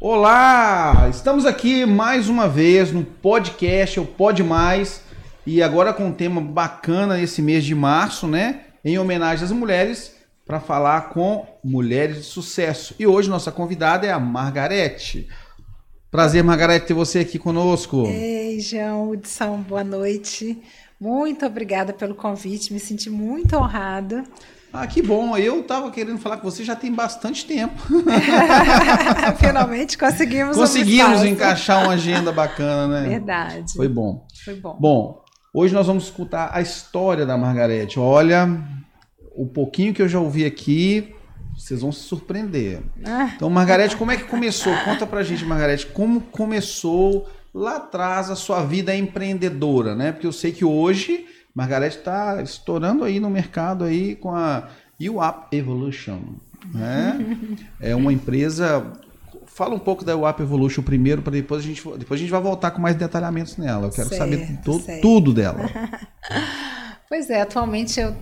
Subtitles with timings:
[0.00, 1.08] Olá!
[1.10, 5.02] Estamos aqui mais uma vez no podcast, o Pode Mais,
[5.44, 8.60] e agora com um tema bacana esse mês de março, né?
[8.84, 10.14] Em homenagem às mulheres,
[10.46, 12.94] para falar com mulheres de sucesso.
[12.96, 15.26] E hoje nossa convidada é a Margarete.
[16.12, 18.06] Prazer, Margarete, ter você aqui conosco.
[18.06, 20.62] Ei, João Hudson, boa noite.
[21.00, 24.22] Muito obrigada pelo convite, me senti muito honrada.
[24.72, 25.36] Ah, que bom.
[25.36, 27.80] Eu estava querendo falar com você já tem bastante tempo.
[29.38, 33.08] Finalmente conseguimos Conseguimos um encaixar uma agenda bacana, né?
[33.08, 33.72] Verdade.
[33.74, 34.26] Foi bom.
[34.44, 34.76] Foi bom.
[34.78, 37.98] Bom, hoje nós vamos escutar a história da Margarete.
[37.98, 38.46] Olha,
[39.34, 41.14] o pouquinho que eu já ouvi aqui,
[41.56, 42.82] vocês vão se surpreender.
[43.06, 43.32] Ah.
[43.34, 44.74] Então, Margarete, como é que começou?
[44.84, 50.12] Conta pra gente, Margarete, como começou lá atrás a sua vida empreendedora, né?
[50.12, 51.26] Porque eu sei que hoje
[51.58, 54.68] Margarete está estourando aí no mercado aí com a
[55.00, 56.20] UAP Evolution,
[56.72, 57.18] né?
[57.80, 58.92] É uma empresa
[59.46, 62.40] Fala um pouco da UAP Evolution primeiro, para depois a gente depois a gente vai
[62.40, 63.88] voltar com mais detalhamentos nela.
[63.88, 65.68] Eu quero Certo, saber tudo dela.
[67.08, 68.14] Pois é, atualmente eu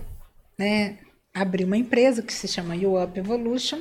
[0.57, 0.97] né,
[1.33, 3.79] abri uma empresa que se chama YouUp Evolution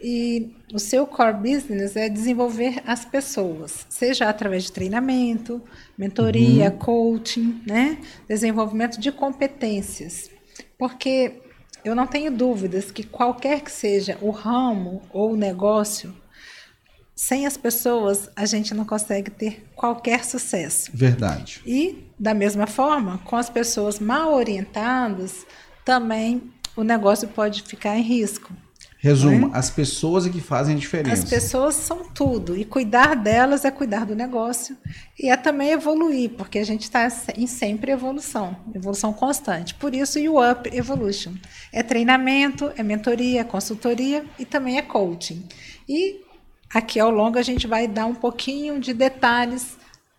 [0.00, 5.62] e o seu core business é desenvolver as pessoas, seja através de treinamento,
[5.96, 10.30] mentoria, coaching, né, desenvolvimento de competências.
[10.78, 11.40] Porque
[11.84, 16.14] eu não tenho dúvidas que qualquer que seja o ramo ou o negócio,
[17.14, 20.90] sem as pessoas a gente não consegue ter qualquer sucesso.
[20.92, 21.62] Verdade.
[21.64, 25.46] E, da mesma forma, com as pessoas mal orientadas,
[25.84, 28.52] também o negócio pode ficar em risco.
[28.98, 31.22] Resumo, as pessoas é que fazem a diferença.
[31.22, 34.76] As pessoas são tudo, e cuidar delas é cuidar do negócio
[35.18, 39.74] e é também evoluir, porque a gente está em sempre evolução, evolução constante.
[39.74, 41.34] Por isso, o Up Evolution
[41.72, 45.46] é treinamento, é mentoria, é consultoria e também é coaching.
[45.88, 46.22] E
[46.72, 49.76] aqui ao longo a gente vai dar um pouquinho de detalhes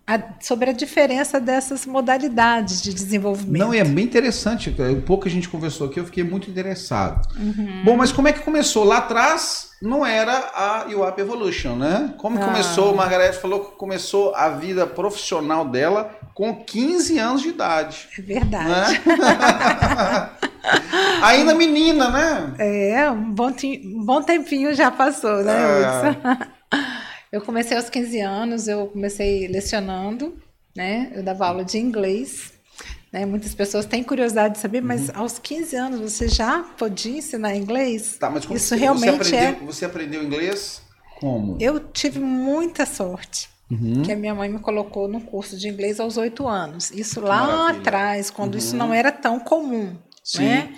[0.07, 3.61] a- sobre a diferença dessas modalidades de desenvolvimento.
[3.61, 4.73] Não, e é bem interessante.
[5.05, 7.27] Pouco que a gente conversou aqui, eu fiquei muito interessado.
[7.37, 7.81] Uhum.
[7.83, 8.83] Bom, mas como é que começou?
[8.85, 12.13] Lá atrás não era a UAP Evolution, né?
[12.17, 12.45] Como Ah.
[12.45, 12.95] começou?
[12.95, 18.07] Margarete falou que começou a vida profissional dela com 15 anos de idade.
[18.17, 19.01] É verdade.
[19.05, 20.29] Né?
[21.21, 22.53] Ainda menina, né?
[22.59, 23.51] É, um bom,
[23.83, 26.09] um bom tempinho já passou, né, É.
[26.09, 26.47] Hudson?
[27.37, 30.35] Eu comecei aos 15 anos, eu comecei lecionando,
[30.75, 31.11] né?
[31.13, 32.53] Eu dava aula de inglês.
[33.13, 33.25] Né?
[33.27, 38.17] Muitas pessoas têm curiosidade de saber, mas aos 15 anos você já podia ensinar inglês?
[38.19, 39.47] Tá, mas como Isso você, realmente você é.
[39.49, 40.81] aprendeu, você aprendeu inglês?
[41.19, 41.57] Como?
[41.59, 43.49] Eu tive muita sorte.
[43.69, 44.01] Uhum.
[44.01, 46.89] Que a minha mãe me colocou no curso de inglês aos oito anos.
[46.91, 47.79] Isso lá maravilha.
[47.81, 48.79] atrás, quando isso Uhum.
[48.79, 49.95] não era tão comum.
[50.23, 50.43] Sim.
[50.45, 50.73] Né?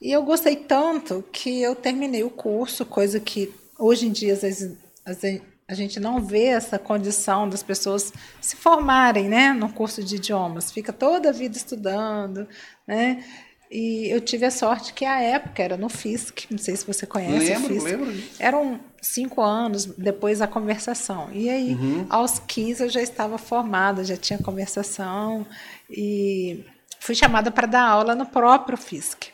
[0.00, 4.42] E eu gostei tanto que eu terminei o curso, coisa que hoje em dia às
[4.42, 9.68] vezes, às vezes a gente não vê essa condição das pessoas se formarem né, no
[9.72, 10.70] curso de idiomas.
[10.70, 12.46] Fica toda a vida estudando.
[12.86, 13.24] Né?
[13.70, 17.06] E eu tive a sorte que a época era no FISC, não sei se você
[17.06, 17.84] conhece o Lembro, FISC.
[17.90, 18.36] lembro disso.
[18.38, 21.28] Eram cinco anos depois da conversação.
[21.32, 22.06] E aí, Uhum.
[22.10, 25.46] aos 15, eu já estava formada, já tinha conversação.
[25.90, 26.62] E
[27.00, 29.28] fui chamada para dar aula no próprio FISC.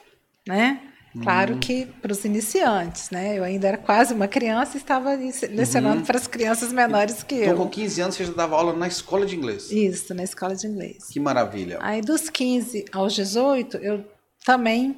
[0.48, 0.80] Né?
[1.22, 3.36] Claro que para os iniciantes, né?
[3.36, 5.14] Eu ainda era quase uma criança e estava
[5.50, 7.68] lecionando para as crianças menores que Então, com eu.
[7.68, 9.72] 15 anos, você já dava aula na escola de inglês.
[9.72, 11.06] Isso, na escola de inglês.
[11.10, 11.78] Que maravilha.
[11.80, 14.04] Aí dos 15 aos 18, eu
[14.44, 14.96] também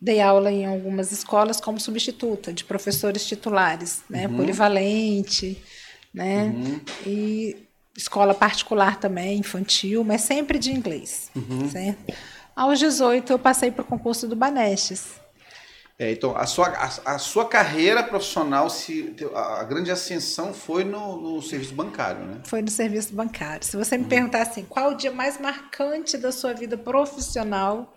[0.00, 5.62] dei aula em algumas escolas como substituta de professores titulares, né, polivalente,
[6.12, 6.80] né, Uhum.
[7.06, 7.56] e
[7.94, 11.30] escola particular também, infantil, mas sempre de inglês,
[11.70, 12.14] certo?
[12.56, 15.20] Aos 18 eu passei para o concurso do Banestes.
[16.00, 21.20] É, então, a sua, a, a sua carreira profissional, se, a, grande ascensão foi no,
[21.20, 22.40] no serviço bancário, né?
[22.46, 23.66] Foi no serviço bancário.
[23.66, 27.94] Se você me perguntar assim, qual o dia mais marcante da sua vida profissional,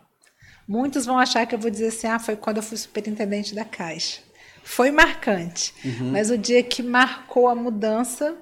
[0.68, 3.64] muitos vão achar que eu vou dizer assim, ah, foi quando eu fui superintendente da
[3.64, 4.20] Caixa.
[4.66, 5.74] Foi marcante,
[6.12, 8.36] mas o dia que marcou a mudança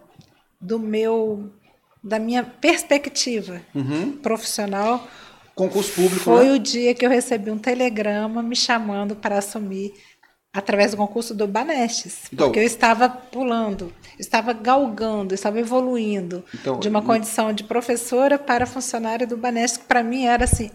[0.59, 1.51] do meu,
[2.03, 4.17] da minha perspectiva Uhum.
[4.17, 5.07] profissional
[5.55, 6.51] Concurso público, foi né?
[6.53, 9.93] o dia que eu recebi um telegrama me chamando para assumir
[10.53, 16.79] através do concurso do Banestes, Então- porque eu estava pulando, estava galgando, estava evoluindo Então,
[16.79, 20.69] de uma e- condição de professora para funcionária do Banestes, que para mim era assim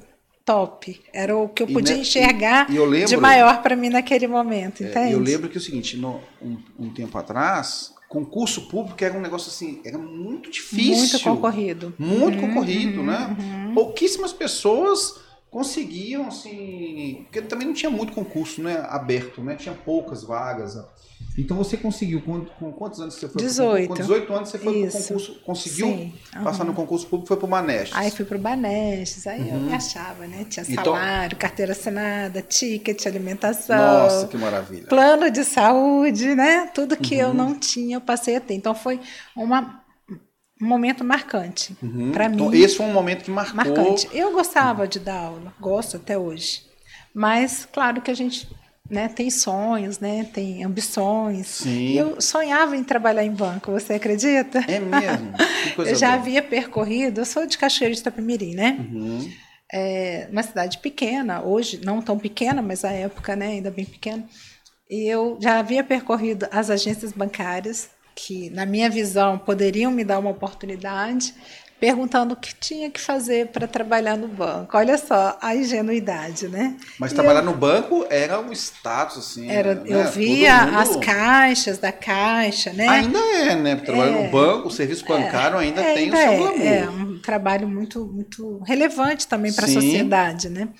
[0.44, 3.62] top, era o que eu E podia ne- enxergar e- e eu lembro- de maior
[3.62, 5.12] para mim naquele momento, É, entende?
[5.12, 9.20] eu lembro que é o seguinte, no- um, um tempo atrás, concurso público era um
[9.20, 10.96] negócio assim, era muito difícil.
[10.96, 11.94] muito concorrido.
[11.98, 13.36] Muito concorrido, né?
[13.74, 15.25] Pouquíssimas pessoas
[15.56, 17.20] conseguiam, assim.
[17.24, 19.54] Porque também não tinha muito concurso né, aberto, né?
[19.56, 20.76] Tinha poucas vagas.
[21.38, 23.40] Então você conseguiu, com, com quantos anos você foi?
[23.42, 23.88] 18.
[23.88, 24.96] Com 18 anos você foi Isso.
[24.98, 26.14] pro concurso, conseguiu Sim,
[26.44, 27.96] passar no concurso público, foi pro Banestes.
[27.96, 29.62] Aí fui pro Banestes, aí eu Uhum.
[29.62, 30.44] me achava, né?
[30.48, 34.86] Tinha Então- salário, carteira assinada, ticket, alimentação, Nossa, que maravilha.
[34.88, 36.70] plano de saúde, né?
[36.74, 37.34] Tudo que eu Uhum.
[37.34, 38.52] não tinha, eu passei a ter.
[38.54, 39.00] Então foi
[39.34, 39.82] uma,
[40.60, 42.12] um momento marcante Uhum.
[42.12, 42.58] para Então, mim.
[42.60, 43.56] esse foi um momento que marcou.
[43.56, 44.08] marcante.
[44.12, 46.62] Eu gostava de dar aula, gosto até hoje.
[47.14, 48.48] Mas claro que a gente
[48.88, 51.46] né, tem sonhos, né, tem ambições.
[51.48, 51.92] Sim.
[51.94, 54.60] Eu sonhava em trabalhar em banco, você acredita?
[54.68, 55.32] É mesmo?
[55.78, 56.20] Eu já boa.
[56.20, 58.76] havia percorrido, eu sou de Cachoeiro de Itapemirim, né?
[58.78, 59.28] Uhum.
[59.72, 64.24] É uma cidade pequena, hoje não tão pequena, mas à época né, ainda bem pequena.
[64.88, 70.18] E eu já havia percorrido as agências bancárias, que, na minha visão, poderiam me dar
[70.18, 71.34] uma oportunidade,
[71.78, 74.74] perguntando o que tinha que fazer para trabalhar no banco.
[74.78, 76.74] Olha só a ingenuidade, né?
[76.98, 79.50] Mas E trabalhar no banco era um status, assim.
[79.50, 79.82] Era, né?
[79.86, 82.88] eu via mundo- as caixas da caixa, né?
[82.88, 83.76] Ainda é, né?
[83.76, 84.24] Trabalhar É.
[84.24, 86.66] no banco, o serviço bancário ainda É, tem o ainda seu é, glamour.
[86.66, 90.70] É um trabalho muito, muito relevante também para a sociedade, né?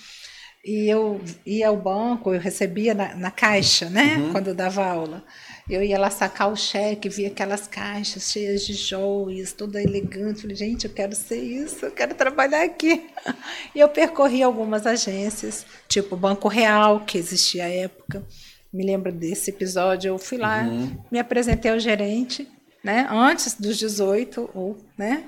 [0.68, 4.16] E eu ia ao banco, eu recebia na, na caixa, né?
[4.16, 4.32] Uhum.
[4.32, 5.22] Quando eu dava aula.
[5.70, 10.40] Eu ia lá sacar o cheque, via aquelas caixas cheias de joias, toda elegante.
[10.42, 13.06] Falei, gente, eu quero ser isso, eu quero trabalhar aqui.
[13.76, 18.24] E eu percorri algumas agências, tipo o Banco Real, que existia à época.
[18.72, 20.08] Me lembro desse episódio.
[20.08, 20.96] Eu fui lá, Uhum.
[21.12, 22.48] me apresentei ao gerente,
[22.86, 23.04] né?
[23.10, 25.24] Antes dos 18, ou, né?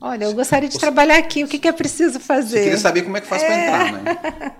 [0.00, 2.62] Olha, eu gostaria de trabalhar aqui, o que, que é preciso Você fazer?
[2.62, 4.16] queria saber como é que faz pra entrar, né?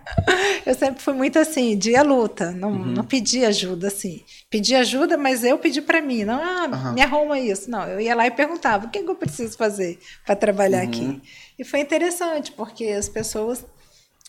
[0.66, 2.84] Eu sempre fui muito assim, dia luta, não, Uhum.
[2.94, 4.22] não pedi ajuda assim.
[4.50, 6.92] Pedi ajuda, mas eu pedi para mim, não, ah, Aham.
[6.94, 7.70] me arruma isso.
[7.70, 10.84] Não, eu ia lá e perguntava, o que, que eu preciso fazer para trabalhar Uhum.
[10.84, 11.22] aqui?
[11.58, 13.64] E foi interessante, porque as pessoas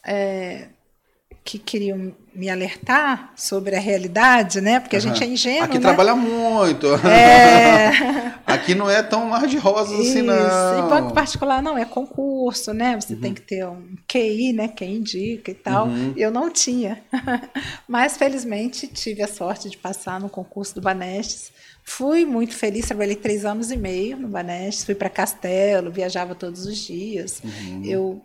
[0.06, 0.68] é,
[1.48, 4.82] que queriam me alertar sobre a realidade, né?
[4.82, 5.80] Porque a gente é ingênuo, Aqui né?
[5.80, 6.86] trabalha muito.
[7.08, 8.34] É.
[8.46, 10.34] Aqui não é tão mar de rosas assim, não.
[10.36, 13.00] E banco particular não, é concurso, né?
[13.00, 13.22] Você Uhum.
[13.22, 14.68] tem que ter um QI, né?
[14.68, 15.88] Quem indica e tal.
[15.88, 16.14] Uhum.
[16.18, 17.02] Eu não tinha.
[17.88, 21.54] Mas, felizmente, tive a sorte de passar no concurso do Banestes.
[21.82, 26.66] Fui muito feliz, trabalhei três anos e meio no Banestes, fui para Castelo, viajava todos
[26.66, 27.42] os dias.
[27.42, 27.82] Uhum.
[27.86, 28.22] Eu,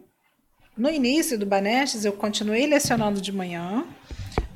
[0.77, 3.85] no início do Banestes, eu continuei lecionando de manhã.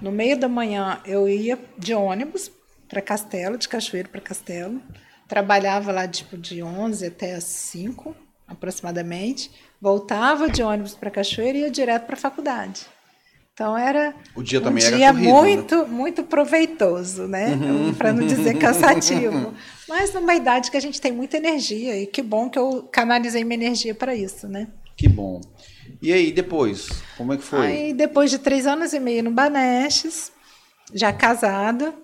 [0.01, 2.51] No meio da manhã, eu ia de ônibus
[2.89, 4.81] para Castelo, de Cachoeiro para Castelo.
[5.29, 8.15] Trabalhava lá tipo de 11 até as 5,
[8.47, 9.51] aproximadamente.
[9.81, 12.87] Voltava de ônibus para Cachoeiro e ia direto para a faculdade.
[13.53, 15.41] Então era O dia um também era dia corrido, né?
[15.41, 17.55] muito, muito proveitoso, né?
[17.55, 17.95] Uhum.
[17.95, 19.55] Para não dizer cansativo.
[19.89, 23.45] Mas numa idade que a gente tem muita energia e que bom que eu canalizei
[23.45, 24.69] minha energia para isso, né?
[24.97, 25.41] Que bom.
[26.01, 26.89] E aí, depois?
[27.17, 27.67] Como é que foi?
[27.67, 30.33] Aí, depois de três anos e meio no Banestes,
[30.93, 31.95] já casada,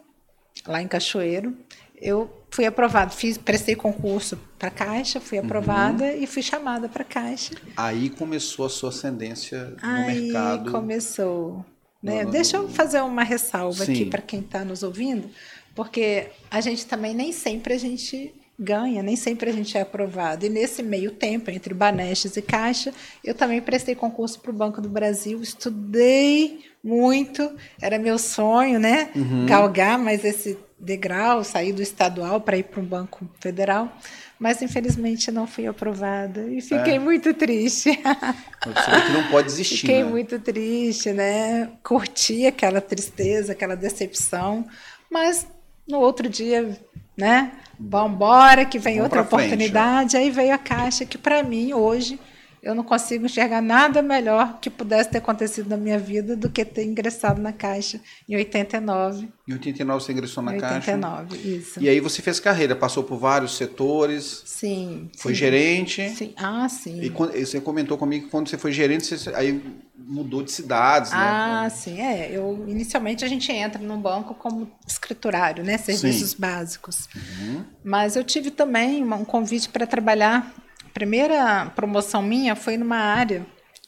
[0.67, 1.57] lá em Cachoeiro,
[1.97, 3.11] eu fui aprovada.
[3.11, 5.45] Fiz, prestei concurso para Caixa, fui Uhum.
[5.45, 7.55] aprovada e fui chamada para Caixa.
[7.77, 10.71] Aí começou a sua ascendência no Aí mercado.
[10.71, 11.65] começou.
[12.03, 12.19] Né?
[12.21, 13.93] No- no- Deixa eu fazer uma ressalva Sim.
[13.93, 15.31] aqui para quem está nos ouvindo,
[15.75, 20.45] porque a gente também nem sempre a gente ganha, nem sempre a gente é aprovado.
[20.47, 22.93] E nesse meio tempo, entre Banestes e Caixa,
[23.25, 27.51] eu também prestei concurso para o Banco do Brasil, estudei muito,
[27.81, 29.11] era meu sonho, né?
[29.15, 29.47] Uhum.
[29.47, 33.93] Galgar mais esse degrau, sair do estadual para ir para um banco federal.
[34.39, 36.99] Mas infelizmente não fui aprovada e fiquei É.
[36.99, 37.91] muito triste.
[37.93, 40.11] Você vê que não pode desistir, Fiquei né?
[40.11, 41.71] muito triste, né?
[41.85, 44.67] Curti aquela tristeza, aquela decepção,
[45.09, 45.47] mas
[45.87, 46.77] no outro dia,
[47.17, 47.53] né?
[47.85, 50.17] Vambora, que vem Vamos outra pra frente, oportunidade.
[50.17, 52.19] Aí veio a caixa, que para mim, hoje,
[52.63, 56.65] eu não consigo enxergar nada melhor que pudesse ter acontecido na minha vida do que
[56.65, 59.29] ter ingressado na caixa em 89.
[59.49, 60.93] Em 89 você ingressou na Em Caixa.
[60.93, 61.81] 89, isso.
[61.83, 65.11] E aí você fez carreira, passou por vários setores, Sim.
[65.19, 66.09] foi sim, gerente.
[66.11, 66.33] Sim.
[66.37, 67.03] Ah, sim.
[67.03, 69.61] E quando- e você comentou comigo que quando você foi gerente, você aí
[69.99, 71.71] mudou de cidades, Ah, né?
[71.71, 72.31] sim, é.
[72.31, 75.77] Eu, inicialmente a gente entra num banco como escriturário, né?
[75.79, 77.09] Serviços básicos.
[77.17, 77.65] Uhum.
[77.85, 80.55] Mas eu tive também um convite para trabalhar.
[80.93, 83.47] Primeira promoção minha foi numa área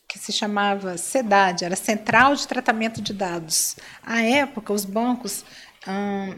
[0.09, 3.77] que se chamava CEDAD, era Central de Tratamento de Dados.
[4.03, 5.45] À época, os bancos
[5.89, 6.35] hum,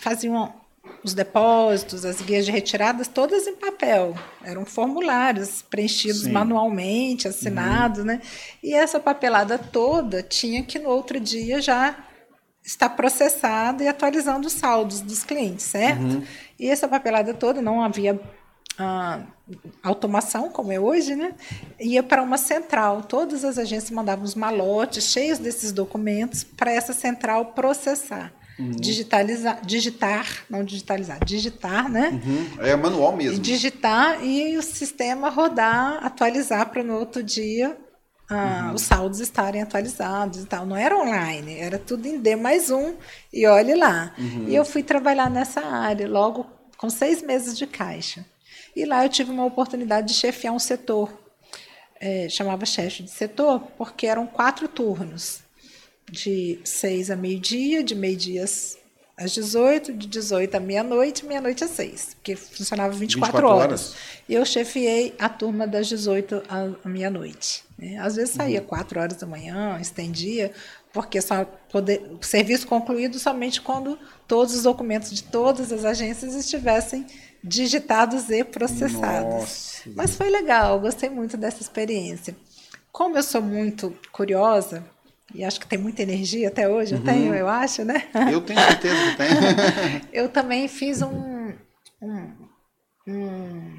[0.00, 0.54] faziam
[1.02, 4.14] os depósitos, as guias de retiradas, todas em papel.
[4.42, 6.32] Eram formulários preenchidos Sim.
[6.32, 8.20] manualmente, assinados, né?
[8.62, 11.96] E essa papelada toda tinha que no outro dia já
[12.64, 16.02] estar processada e atualizando os saldos dos clientes, certo?
[16.02, 16.22] Uhum.
[16.58, 18.20] E essa papelada toda não havia
[18.78, 19.22] ah,
[19.82, 21.34] automação, como é hoje, né?
[21.80, 23.02] Ia para uma central.
[23.02, 28.32] Todas as agências mandavam os malotes cheios desses documentos para essa central processar.
[28.58, 28.70] Uhum.
[28.72, 32.20] Digitalizar, digitar, não digitalizar, digitar, né?
[32.24, 32.64] Uhum.
[32.64, 33.40] É manual mesmo.
[33.40, 37.76] Digitar e o sistema rodar, atualizar para no outro dia
[38.28, 38.74] ah, uhum.
[38.74, 40.66] os saldos estarem atualizados e tal.
[40.66, 42.94] Não era online, era tudo em D mais um
[43.32, 44.12] e olhe lá.
[44.18, 44.46] Uhum.
[44.48, 48.24] E eu fui trabalhar nessa área logo com seis meses de caixa.
[48.78, 51.12] E lá eu tive uma oportunidade de chefiar um setor.
[52.00, 55.40] É, chamava chefe de setor, porque eram quatro turnos,
[56.08, 62.14] de seis a meio-dia, de meio-dia às 18, de 18 à meia-noite, meia-noite às 6,
[62.14, 63.90] porque funcionava 24, 24 horas.
[63.90, 63.96] horas.
[64.28, 67.64] E eu chefiei a turma das 18 à meia-noite.
[67.76, 67.98] Né?
[67.98, 68.66] Às vezes saía uhum.
[68.66, 70.52] 4 horas da manhã, estendia,
[70.92, 76.36] porque só poder, o serviço concluído somente quando todos os documentos de todas as agências
[76.36, 77.04] estivessem
[77.42, 79.34] digitados e processados.
[79.34, 79.90] Nossa.
[79.94, 82.36] Mas foi legal, gostei muito dessa experiência.
[82.90, 84.84] Como eu sou muito curiosa,
[85.34, 87.00] e acho que tem muita energia até hoje, uhum.
[87.00, 88.08] eu tenho, eu acho, né?
[88.32, 90.08] Eu tenho certeza que tem.
[90.12, 91.52] eu também fiz um,
[92.00, 92.32] um,
[93.06, 93.78] um,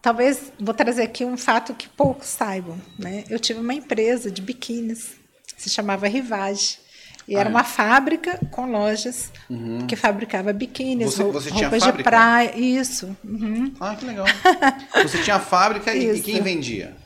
[0.00, 2.80] Talvez vou trazer aqui um fato que poucos saibam.
[2.98, 3.24] Né?
[3.28, 5.16] Eu tive uma empresa de biquínis,
[5.56, 6.78] se chamava Rivage.
[7.26, 7.54] E era ah, é.
[7.54, 9.86] uma fábrica com lojas uhum.
[9.86, 12.56] que fabricava biquínis, você, você roupas de praia.
[12.58, 13.16] Isso.
[13.24, 13.72] Uhum.
[13.80, 14.26] Ah, que legal.
[15.02, 16.96] você tinha a fábrica e, e quem vendia?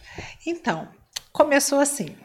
[0.46, 0.88] Então,
[1.32, 2.16] começou assim,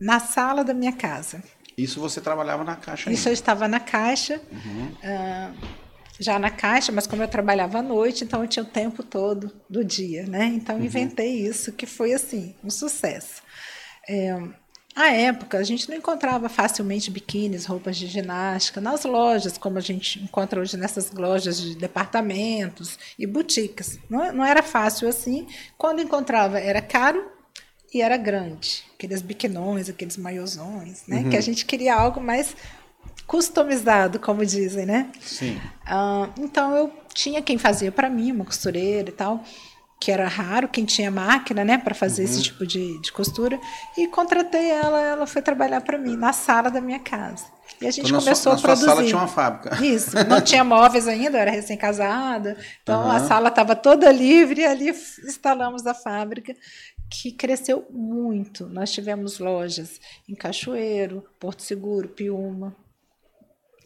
[0.00, 1.42] na sala da minha casa.
[1.76, 3.10] Isso você trabalhava na caixa?
[3.12, 4.92] Isso eu estava na caixa, uhum.
[4.92, 5.68] uh,
[6.18, 9.52] já na caixa, mas como eu trabalhava à noite, então eu tinha o tempo todo
[9.68, 10.46] do dia, né?
[10.46, 10.84] Então uhum.
[10.84, 13.42] inventei isso, que foi assim, um sucesso.
[14.08, 14.34] É,
[14.96, 19.80] à época, a gente não encontrava facilmente biquínis, roupas de ginástica nas lojas, como a
[19.82, 23.98] gente encontra hoje nessas lojas de departamentos e boutiques.
[24.08, 25.46] Não, não era fácil assim.
[25.76, 27.30] Quando encontrava, era caro
[27.92, 28.84] e era grande.
[28.94, 31.18] Aqueles biquinões, aqueles maiôzões, né?
[31.18, 31.30] Uhum.
[31.30, 32.56] Que a gente queria algo mais
[33.26, 35.10] customizado, como dizem, né?
[35.20, 35.60] Sim.
[35.86, 39.44] Uh, então eu tinha quem fazia para mim, uma costureira e tal
[39.98, 42.28] que era raro quem tinha máquina, né, para fazer uhum.
[42.28, 43.58] esse tipo de, de costura,
[43.96, 47.44] e contratei ela, ela foi trabalhar para mim na sala da minha casa.
[47.80, 48.86] E a gente então, começou a produzir.
[48.86, 49.84] Na sala tinha uma fábrica.
[49.84, 53.10] Isso, não tinha móveis ainda, eu era recém-casada, então uhum.
[53.10, 56.54] a sala estava toda livre e ali instalamos a fábrica
[57.10, 58.66] que cresceu muito.
[58.66, 62.74] Nós tivemos lojas em Cachoeiro, Porto Seguro, Piúma,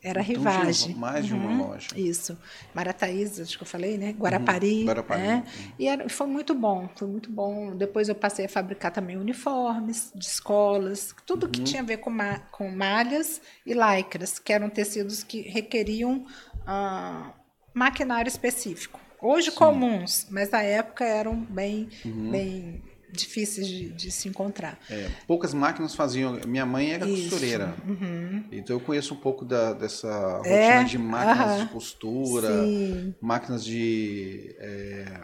[0.02, 0.94] era então, Rivage.
[0.94, 1.88] Mais de uma uhum, loja.
[1.94, 2.36] Isso.
[2.74, 4.12] Marataíza, acho que eu falei, né?
[4.12, 4.80] Guarapari.
[4.80, 5.22] Uhum, Guarapari.
[5.22, 5.44] Né?
[5.46, 5.72] Uhum.
[5.78, 7.76] E era, foi muito bom, foi muito bom.
[7.76, 11.64] Depois eu passei a fabricar também uniformes de escolas, tudo que uhum.
[11.64, 16.26] tinha a ver com, ma com malhas e lycras, que eram tecidos que requeriam
[16.66, 17.32] ah,
[17.74, 18.98] maquinário específico.
[19.20, 19.56] Hoje Sim.
[19.56, 22.30] comuns, mas na época eram bem, uhum.
[22.30, 24.78] bem difíceis de, de se encontrar.
[24.88, 26.38] É, poucas máquinas faziam.
[26.46, 27.30] Minha mãe era Isso.
[27.30, 27.74] costureira.
[27.86, 28.44] Uhum.
[28.52, 30.84] Então eu conheço um pouco da, dessa rotina é?
[30.84, 33.14] de máquinas de costura, Sim.
[33.20, 34.54] máquinas de.
[34.58, 35.20] É,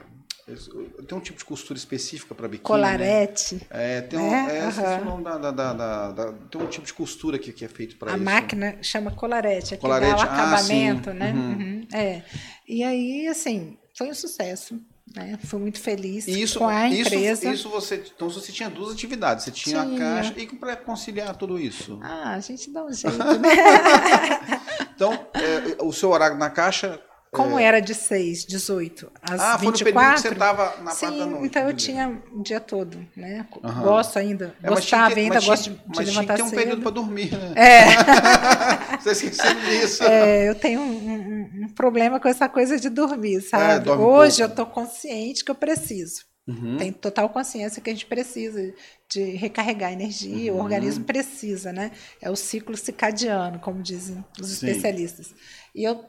[1.09, 2.63] tem um tipo de costura específica para biquíni.
[2.63, 2.67] Né?
[2.67, 3.55] Colarete.
[3.57, 3.61] Né?
[3.71, 5.23] É, tem um, é, é uhum.
[5.23, 5.73] da, da,
[6.13, 8.21] da, tem um tipo de costura que, que é feito para isso.
[8.21, 10.13] A máquina chama colarete, é que colarete.
[10.13, 11.33] dá o acabamento, ah, né?
[11.33, 11.51] Uhum.
[11.51, 11.89] Uhum.
[11.93, 12.23] É.
[12.69, 14.81] E aí, assim, foi um sucesso.
[15.17, 15.39] Né?
[15.45, 17.47] Fui muito feliz isso, com a empresa.
[17.47, 19.97] Isso, isso você, então você tinha duas atividades, você tinha, tinha.
[19.97, 21.99] a caixa e para conciliar tudo isso.
[22.03, 23.25] Ah, a gente dá um jeito, né?
[24.95, 27.65] então, é, o seu horário na caixa como é...
[27.65, 29.59] era de 6, 18 às ah, 24?
[29.59, 31.47] Ah, foi no período que você estava na Sim, da noite.
[31.47, 33.47] então eu tinha o dia todo, né?
[33.63, 33.83] Uhum.
[33.83, 36.27] Gosto ainda, é, gostava ter, ainda, gosto de, mas levantar cedo.
[36.29, 37.55] Mas tinha um período para dormir, né?
[37.57, 38.99] É.
[39.01, 40.05] você esqueceu disso.
[40.05, 43.89] É, eu tenho um, um, um, problema com essa coisa de dormir, sabe?
[43.89, 44.43] É, Hoje pouco.
[44.43, 46.25] eu estou consciente que eu preciso.
[46.47, 46.77] Uhum.
[46.77, 48.73] Tem total consciência que a gente precisa
[49.11, 50.61] de recarregar energia, uhum.
[50.61, 51.91] o organismo precisa, né?
[52.21, 54.67] É o ciclo circadiano, como dizem os Sim.
[54.67, 55.35] especialistas.
[55.75, 56.05] E eu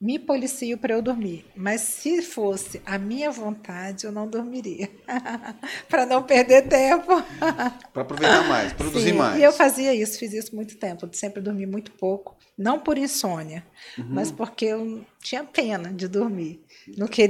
[0.00, 1.44] me policio para eu dormir.
[1.56, 4.88] Mas se fosse a minha vontade, eu não dormiria.
[5.88, 7.22] para não perder tempo.
[7.92, 9.40] para aproveitar mais, produzir Sim, mais.
[9.40, 11.06] E eu fazia isso, fiz isso muito tempo.
[11.06, 12.36] Eu sempre dormi muito pouco.
[12.56, 13.64] Não por insônia,
[13.96, 14.06] uhum.
[14.08, 16.60] mas porque eu tinha pena de dormir.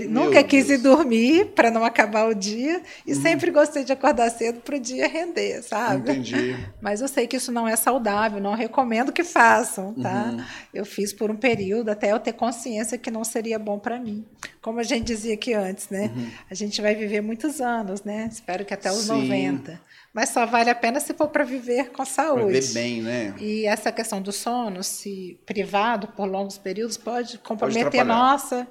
[0.08, 3.22] Nunca quis ir dormir para não acabar o dia e uhum.
[3.22, 6.10] sempre gostei de acordar cedo para o dia render, sabe?
[6.10, 6.56] Entendi.
[6.80, 10.30] Mas eu sei que isso não é saudável, não recomendo que façam, tá?
[10.32, 10.44] Uhum.
[10.72, 14.24] Eu fiz por um período até eu ter consciência que não seria bom para mim.
[14.60, 16.12] Como a gente dizia aqui antes, né?
[16.14, 16.30] Uhum.
[16.50, 18.28] A gente vai viver muitos anos, né?
[18.30, 19.22] Espero que até os Sim.
[19.22, 22.60] 90 mas só vale a pena se for para viver com saúde.
[22.60, 23.34] Viver bem, né?
[23.38, 28.66] E essa questão do sono, se privado por longos períodos, pode comprometer pode nossa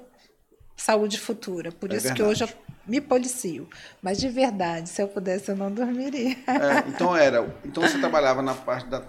[0.78, 1.70] saúde futura.
[1.72, 2.30] Por É isso que verdade.
[2.30, 2.48] hoje eu
[2.86, 3.68] me policio.
[4.00, 6.32] Mas de verdade, se eu pudesse, eu não dormiria.
[6.46, 7.54] É, então era.
[7.64, 9.02] Então você trabalhava na parte da,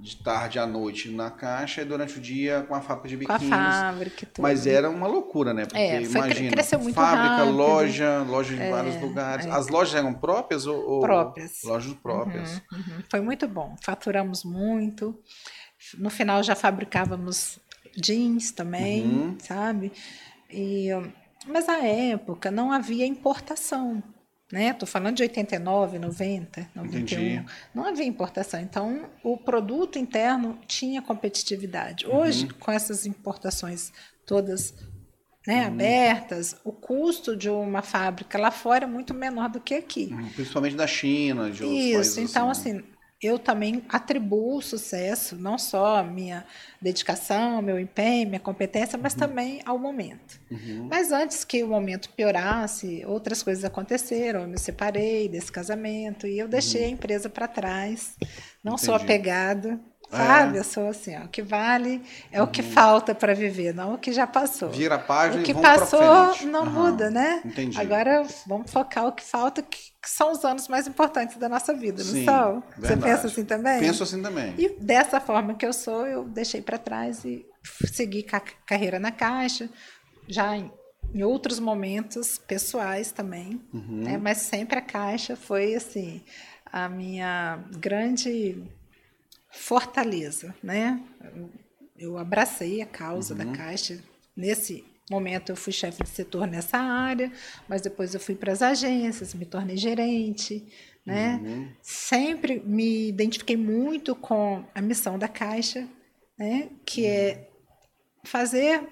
[0.00, 3.32] de tarde à noite na caixa e durante o dia com a fábrica de Com
[3.32, 3.56] a biquínis.
[3.76, 4.42] fábrica e tudo.
[4.42, 5.64] Mas era uma loucura, né?
[5.64, 7.52] Porque É, foi- imagina, cresceu muito fábrica, rápido.
[7.56, 9.46] loja, loja em vários É, lugares.
[9.46, 9.50] é.
[9.50, 11.62] As lojas eram próprias ou, ou- Próprias.
[11.64, 12.60] Lojas próprias.
[12.72, 13.02] Uhum, uhum.
[13.08, 13.76] Foi muito bom.
[13.82, 15.18] Faturamos muito.
[15.96, 17.58] No final já fabricávamos
[17.96, 19.36] jeans também, Uhum.
[19.40, 19.92] sabe?
[20.52, 20.88] E,
[21.46, 24.02] mas na época não havia importação.
[24.52, 24.74] Né?
[24.74, 27.00] Tô falando de 89, 90, 91.
[27.00, 27.46] Entendi.
[27.74, 28.60] Não havia importação.
[28.60, 32.06] Então, o produto interno tinha competitividade.
[32.06, 33.90] Hoje, com essas importações
[34.26, 34.74] todas
[35.46, 40.10] né, abertas, o custo de uma fábrica lá fora é muito menor do que aqui.
[40.12, 42.30] Uhum, Principalmente da China, de outros Isso, países.
[42.30, 42.84] então assim,
[43.22, 46.44] eu também atribuo o sucesso, não só à minha
[46.80, 50.40] dedicação, meu empenho, minha competência, mas também ao momento.
[50.50, 50.88] Uhum.
[50.90, 56.38] Mas antes que o momento piorasse, outras coisas aconteceram, eu me separei desse casamento e
[56.38, 58.16] eu deixei a empresa para trás.
[58.62, 59.91] Não sou Uhum.
[60.12, 60.42] Apegada, É.
[60.44, 60.58] sabe?
[60.58, 63.98] Eu sou assim, ó, o que vale é o que falta para viver, não o
[63.98, 64.70] que já passou.
[64.70, 67.42] Vira a página O e que vamos pra passou não Aham, muda, né?
[67.44, 67.78] Entendi.
[67.80, 72.02] Agora vamos focar o que falta, que, são os anos mais importantes da nossa vida,
[72.02, 72.62] Sim, não são?
[72.78, 73.78] Você pensa assim também?
[73.80, 74.54] Penso assim também.
[74.58, 77.46] E dessa forma que eu sou, eu deixei para trás e
[77.92, 79.70] segui ca carreira na Caixa,
[80.28, 80.70] já em,
[81.14, 84.02] em outros momentos pessoais também, Uhum.
[84.02, 84.18] né?
[84.18, 86.22] mas sempre a Caixa foi assim
[86.72, 88.62] a minha grande
[89.52, 91.00] fortaleza, né?
[91.98, 94.02] Eu abracei a causa da Caixa
[94.36, 97.30] nesse momento eu fui chefe de setor nessa área,
[97.68, 100.66] mas depois eu fui para as agências, me tornei gerente,
[101.04, 101.40] né?
[101.42, 101.68] Uhum.
[101.82, 105.86] Sempre me identifiquei muito com a missão da Caixa,
[106.38, 106.70] né?
[106.86, 107.48] Que é
[108.24, 108.82] fazer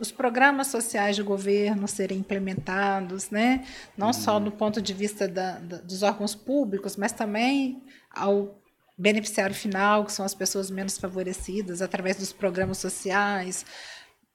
[0.00, 3.66] os programas sociais do governo serem implementados, né?
[3.96, 8.62] não só do ponto de vista da, da, dos órgãos públicos, mas também ao
[8.98, 13.64] beneficiário final, que são as pessoas menos favorecidas, através dos programas sociais.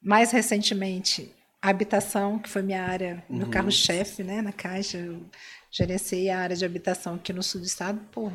[0.01, 4.97] Mais recentemente, a habitação, que foi minha área, meu carro-chefe né, na Caixa.
[4.97, 5.25] Eu
[5.69, 8.31] gerenciei a área de habitação aqui no sul do estado por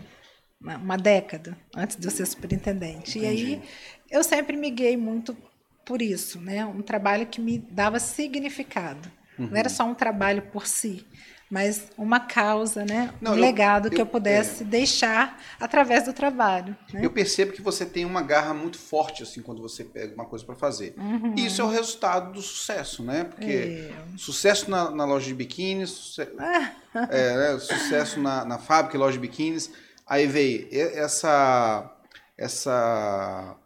[0.61, 3.19] uma, uma década, antes de eu ser superintendente.
[3.19, 3.63] E aí
[4.11, 5.37] eu sempre me guiei muito
[5.85, 6.67] por isso, né?
[6.67, 9.11] Um trabalho que me dava significado.
[9.39, 11.07] Não era só um trabalho por si,
[11.51, 13.13] mas uma causa, né?
[13.21, 16.77] Não, um eu- legado que eu- eu pudesse deixar através do trabalho.
[16.93, 17.01] Né?
[17.05, 20.45] Eu percebo que você tem uma garra muito forte assim quando você pega uma coisa
[20.45, 20.95] para fazer.
[20.99, 21.35] Uhum.
[21.37, 23.25] E isso é o resultado do sucesso, né?
[23.25, 23.93] Porque É.
[24.19, 26.29] sucesso na, na loja de biquíni, suce-
[27.11, 27.59] é, né?
[27.59, 29.71] sucesso na, na fábrica e loja de biquínis.
[30.07, 31.91] Aí veio essa
[32.37, 33.57] essa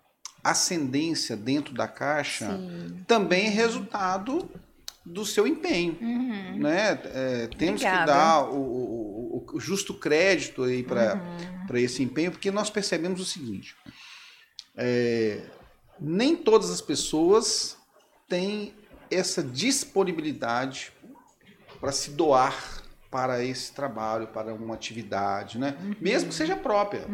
[0.43, 3.05] ascendência dentro da caixa Sim.
[3.07, 4.51] também é resultado
[5.05, 6.59] do seu empenho, Uhum.
[6.59, 6.91] né?
[7.07, 8.13] É, temos que Obrigada.
[8.13, 11.15] dar o, o- o- justo crédito aí para
[11.69, 11.77] Uhum.
[11.77, 13.75] esse empenho, porque nós percebemos o seguinte:
[14.77, 15.43] é,
[16.01, 17.77] nem todas as pessoas
[18.29, 18.75] têm
[19.11, 20.93] essa disponibilidade
[21.81, 22.82] para se doar
[23.13, 25.77] para esse trabalho, para uma atividade, né?
[25.83, 25.95] Uhum.
[26.01, 27.07] Mesmo que seja própria,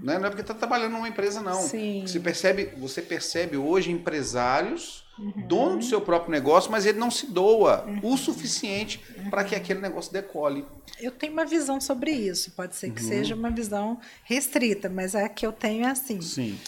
[0.00, 0.16] né?
[0.16, 1.60] Não é porque está trabalhando numa empresa não.
[1.60, 2.04] Sim.
[2.06, 5.46] Você percebe, você percebe hoje empresários Uhum.
[5.46, 8.12] dono do seu próprio negócio, mas ele não se doa Uhum.
[8.12, 10.64] o suficiente para que aquele negócio decole.
[10.98, 12.52] Eu tenho uma visão sobre isso.
[12.52, 12.94] Pode ser Uhum.
[12.94, 16.22] que seja uma visão restrita, mas a que eu tenho é assim.
[16.22, 16.58] Sim.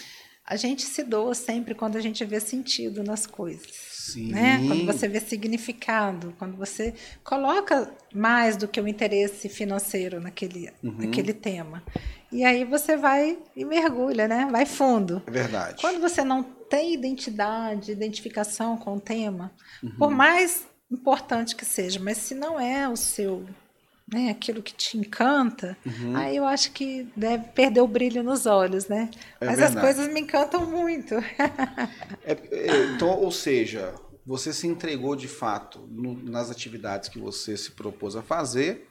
[0.44, 3.70] A gente se doa sempre quando a gente vê sentido nas coisas.
[4.04, 4.32] Sim.
[4.32, 4.64] Né?
[4.66, 10.96] Quando você vê significado, quando você coloca mais do que o interesse financeiro naquele, Uhum.
[10.98, 11.82] naquele tema.
[12.32, 14.48] E aí você vai e mergulha, né?
[14.50, 15.22] Vai fundo.
[15.26, 15.80] É verdade.
[15.80, 19.92] Quando você não tem identidade, identificação com o tema, Uhum.
[19.98, 23.44] por mais importante que seja, mas se não é o seu,
[24.12, 26.16] né, aquilo que te encanta, Uhum.
[26.16, 29.10] aí eu acho que deve perder o brilho nos olhos, né?
[29.40, 29.86] É mas as verdade.
[29.86, 31.14] coisas me encantam muito.
[32.24, 33.94] É, é, então, ou seja,
[34.24, 38.86] você se entregou de fato no- nas atividades que você se propôs a fazer.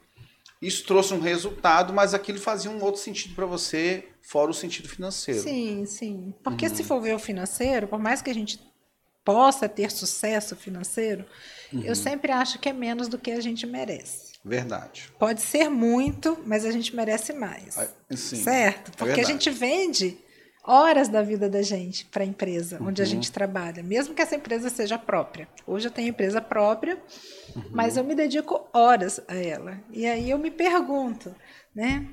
[0.61, 4.89] Isso trouxe um resultado, mas aquilo fazia um outro sentido para você, fora o sentido
[4.89, 5.41] financeiro.
[5.41, 6.33] Sim, sim.
[6.43, 6.75] Porque Uhum.
[6.75, 8.59] se for ver o financeiro, por mais que a gente
[9.23, 11.25] possa ter sucesso financeiro,
[11.71, 11.83] Uhum.
[11.83, 14.30] eu sempre acho que é menos do que a gente merece.
[14.43, 15.11] Verdade.
[15.19, 17.77] Pode ser muito, mas a gente merece mais.
[17.77, 18.37] Ah, Sim.
[18.43, 18.91] Certo?
[18.91, 19.27] Porque a verdade.
[19.33, 20.17] gente vende
[20.63, 23.11] horas da vida da gente para a empresa onde a Uhum.
[23.11, 25.47] gente trabalha, mesmo que essa empresa seja própria.
[25.65, 26.97] Hoje eu tenho empresa própria,
[27.55, 27.63] Uhum.
[27.71, 29.79] mas eu me dedico horas a ela.
[29.91, 31.35] E aí eu me pergunto,
[31.75, 32.07] né?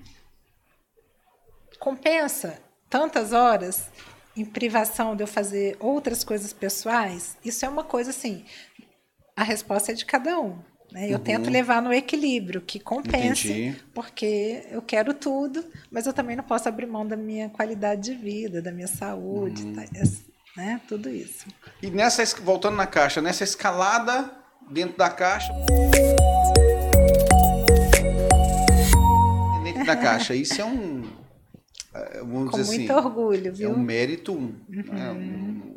[1.79, 2.59] Compensa
[2.91, 3.89] tantas horas
[4.37, 7.37] em privação de eu fazer outras coisas pessoais?
[7.45, 8.45] Isso é uma coisa assim.
[9.37, 10.59] a resposta é de cada um.
[10.93, 11.07] Né?
[11.09, 11.25] Eu uhum.
[11.25, 13.77] tento levar no equilíbrio, que compense, Entendi.
[13.93, 18.15] porque eu quero tudo, mas eu também não posso abrir mão da minha qualidade de
[18.15, 19.75] vida, da minha saúde, uhum.
[19.75, 19.85] tá,
[20.57, 20.81] né?
[20.89, 21.47] tudo isso.
[21.83, 24.31] E nessa, voltando na caixa, nessa escalada
[24.71, 25.53] dentro da caixa.
[29.63, 31.03] Dentro da caixa, isso é um.
[31.95, 33.69] É, vamos Com dizer muito assim, orgulho, viu?
[33.71, 34.59] É um mérito, uhum.
[34.69, 35.11] né?
[35.13, 35.77] um,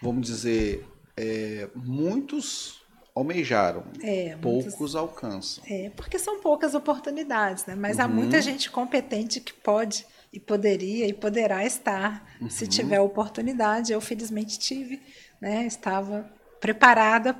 [0.00, 2.81] vamos dizer, é, muitos
[3.14, 5.62] almejaram, é, poucos muitos, alcançam.
[5.68, 7.74] É, porque são poucas oportunidades, né?
[7.74, 8.04] Mas uhum.
[8.04, 12.48] há muita gente competente que pode e poderia e poderá estar uhum.
[12.48, 13.92] se tiver oportunidade.
[13.92, 15.00] Eu felizmente tive,
[15.40, 15.66] né?
[15.66, 16.26] Estava
[16.58, 17.36] preparada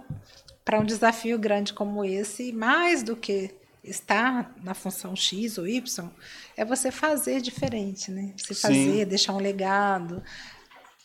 [0.65, 3.51] para um desafio grande como esse, e mais do que
[3.83, 6.09] estar na função X ou Y,
[6.57, 8.33] é você fazer diferente, né?
[8.37, 9.07] Você fazer, Sim.
[9.07, 10.23] deixar um legado,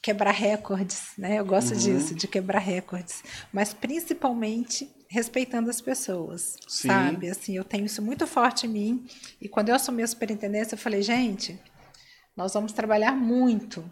[0.08, 1.38] quebrar recordes, né?
[1.38, 1.80] Eu gosto uhum.
[1.80, 6.88] disso, de quebrar recordes, mas principalmente respeitando as pessoas, Sim.
[6.88, 7.30] sabe?
[7.30, 9.06] Assim, eu tenho isso muito forte em mim.
[9.42, 11.60] E quando eu assumi a superintendência, eu falei, gente,
[12.38, 13.84] nós vamos trabalhar muito,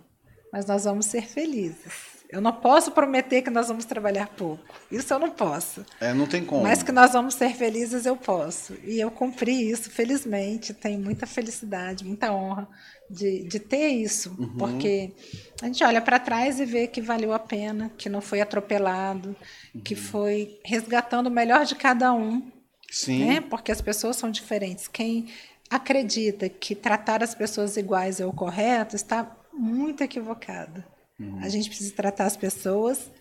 [0.53, 2.14] mas nós vamos ser felizes.
[2.29, 4.63] Eu não posso prometer que nós vamos trabalhar pouco.
[4.91, 5.85] Isso eu não posso.
[5.99, 6.63] É, não tem como.
[6.63, 8.73] Mas que nós vamos ser felizes, eu posso.
[8.83, 10.73] E eu cumpri isso, felizmente.
[10.73, 12.67] Tenho muita felicidade, muita honra
[13.09, 14.35] de, de ter isso.
[14.37, 14.57] Uhum.
[14.57, 15.13] Porque
[15.61, 19.35] a gente olha para trás e vê que valeu a pena, que não foi atropelado,
[19.73, 19.81] uhum.
[19.81, 22.51] que foi resgatando o melhor de cada um.
[22.89, 23.25] Sim.
[23.25, 23.41] Né?
[23.41, 24.87] Porque as pessoas são diferentes.
[24.87, 25.27] Quem
[25.69, 30.83] acredita que tratar as pessoas iguais é o correto está muito equivocado.
[31.19, 31.39] Uhum.
[31.41, 33.11] A gente precisa tratar as pessoas,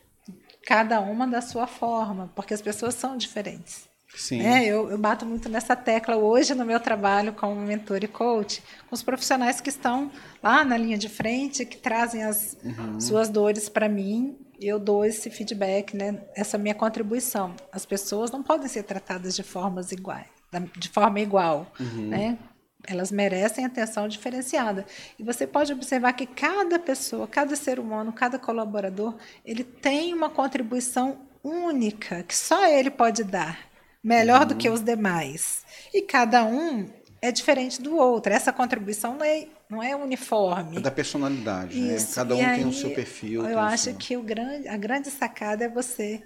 [0.66, 3.88] cada uma da sua forma, porque as pessoas são diferentes.
[4.16, 4.40] Sim.
[4.42, 8.62] É, eu, eu, bato muito nessa tecla hoje no meu trabalho como mentor e coach,
[8.88, 10.11] com os profissionais que estão
[10.42, 13.00] lá na linha de frente, que trazem as uhum.
[13.00, 17.54] suas dores para mim, eu dou esse feedback, né, essa minha contribuição.
[17.72, 20.28] As pessoas não podem ser tratadas de formas iguais,
[20.76, 22.09] de forma igual, uhum.
[22.09, 22.38] né?
[22.87, 24.85] Elas merecem atenção diferenciada.
[25.18, 30.29] E você pode observar que cada pessoa, cada ser humano, cada colaborador, ele tem uma
[30.29, 33.59] contribuição única que só ele pode dar,
[34.03, 34.49] melhor uhum.
[34.49, 35.64] do que os demais.
[35.92, 36.88] E cada um
[37.20, 38.33] é diferente do outro.
[38.33, 40.77] Essa contribuição não é, não é uniforme.
[40.77, 41.97] É da personalidade, né?
[42.14, 43.47] Cada um e tem aí, o seu perfil.
[43.47, 43.94] Eu acho seu...
[43.94, 46.23] que o grande, a grande sacada é você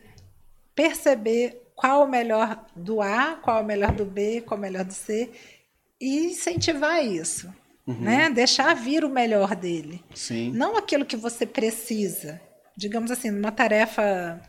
[0.75, 4.92] perceber qual o melhor do A, qual o melhor do B, qual o melhor do
[4.92, 5.31] C
[6.01, 7.53] e incentivar isso.
[7.87, 8.01] Uhum.
[8.01, 8.31] Né?
[8.31, 10.05] Deixar vir o melhor dele.
[10.15, 10.53] Sim.
[10.53, 12.41] Não aquilo que você precisa.
[12.77, 14.41] Digamos assim, uma tarefa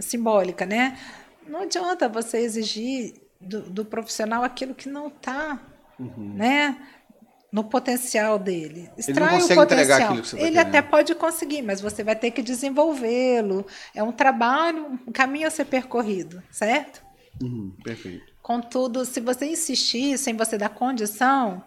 [0.00, 0.98] simbólica, né?
[1.46, 5.60] Não adianta você exigir do, do profissional aquilo que não está
[5.98, 6.34] uhum.
[6.34, 6.76] né,
[7.52, 8.90] no potencial dele.
[8.96, 9.64] Extrai Ele o potencial.
[9.64, 13.66] entregar aquilo que você Ele até pode conseguir, mas você vai ter que desenvolvê-lo.
[13.94, 17.04] É um trabalho, um caminho a ser percorrido, certo?
[17.42, 18.33] Uhum, perfeito.
[18.44, 21.64] Contudo, se você insistir sem você dar condição,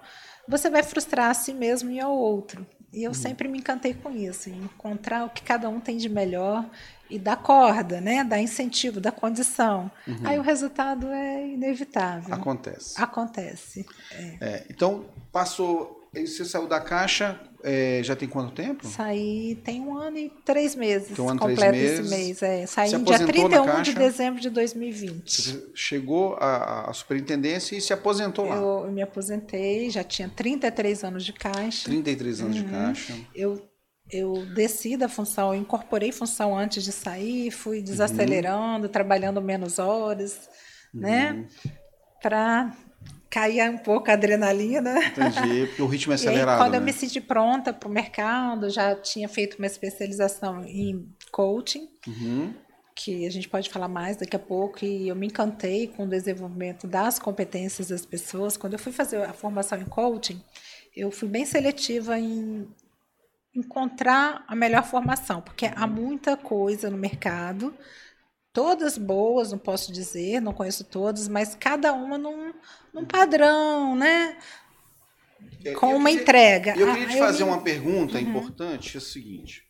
[0.48, 2.68] você vai frustrar a si mesmo e ao outro.
[2.94, 3.16] E eu uhum.
[3.16, 6.63] sempre me encantei com isso, encontrar o que cada um tem de melhor
[7.10, 8.24] e dar corda, né?
[8.24, 9.90] Dar incentivo, dar condição.
[10.08, 10.20] Uhum.
[10.24, 12.32] Aí o resultado é inevitável.
[12.32, 13.02] Acontece.
[13.02, 13.84] Acontece.
[14.12, 14.38] É.
[14.40, 16.08] É, então, passou.
[16.13, 18.88] Você saiu da caixa é, já tem quanto tempo?
[18.88, 21.15] Saí tem um ano e três meses.
[21.15, 21.99] Tem um ano e três meses.
[21.99, 22.41] esse mês.
[22.41, 22.65] É.
[22.65, 25.41] Saí no dia 31 de dezembro de 2020.
[25.41, 28.56] Você chegou à, à superintendência e se aposentou lá?
[28.56, 31.89] Eu, me aposentei, já tinha 33 anos de caixa.
[31.89, 32.63] 33 anos uhum.
[32.63, 33.13] de caixa.
[33.36, 33.69] Eu,
[34.10, 38.91] eu desci da função, incorporei função antes de sair, fui desacelerando, uhum.
[38.91, 40.49] trabalhando menos horas,
[40.93, 41.32] né?
[41.32, 41.39] uhum.
[41.41, 41.47] né?
[42.21, 42.73] Para
[43.30, 44.98] caía um pouco a adrenalina.
[45.06, 46.62] Entendi, porque o ritmo é acelerado.
[46.62, 46.78] Aí, quando né?
[46.80, 52.54] eu me senti pronta para o mercado, já tinha feito uma especialização em coaching, uhum.
[52.96, 56.10] que a gente pode falar mais daqui a pouco, e eu me encantei com o
[56.10, 58.58] desenvolvimento das competências das pessoas.
[58.58, 60.42] Quando eu fui fazer a formação em coaching,
[60.96, 62.68] eu fui bem seletiva em
[63.56, 67.74] encontrar a melhor formação, porque há muita coisa no mercado
[68.58, 72.52] todas boas, não posso dizer, não conheço todas, mas cada uma num,
[72.91, 74.36] num padrão, né?
[75.63, 76.72] É, Com uma queria, entrega.
[76.76, 77.48] Eu queria ah, te fazer eu...
[77.50, 78.24] uma pergunta uhum.
[78.24, 79.63] importante, é o seguinte.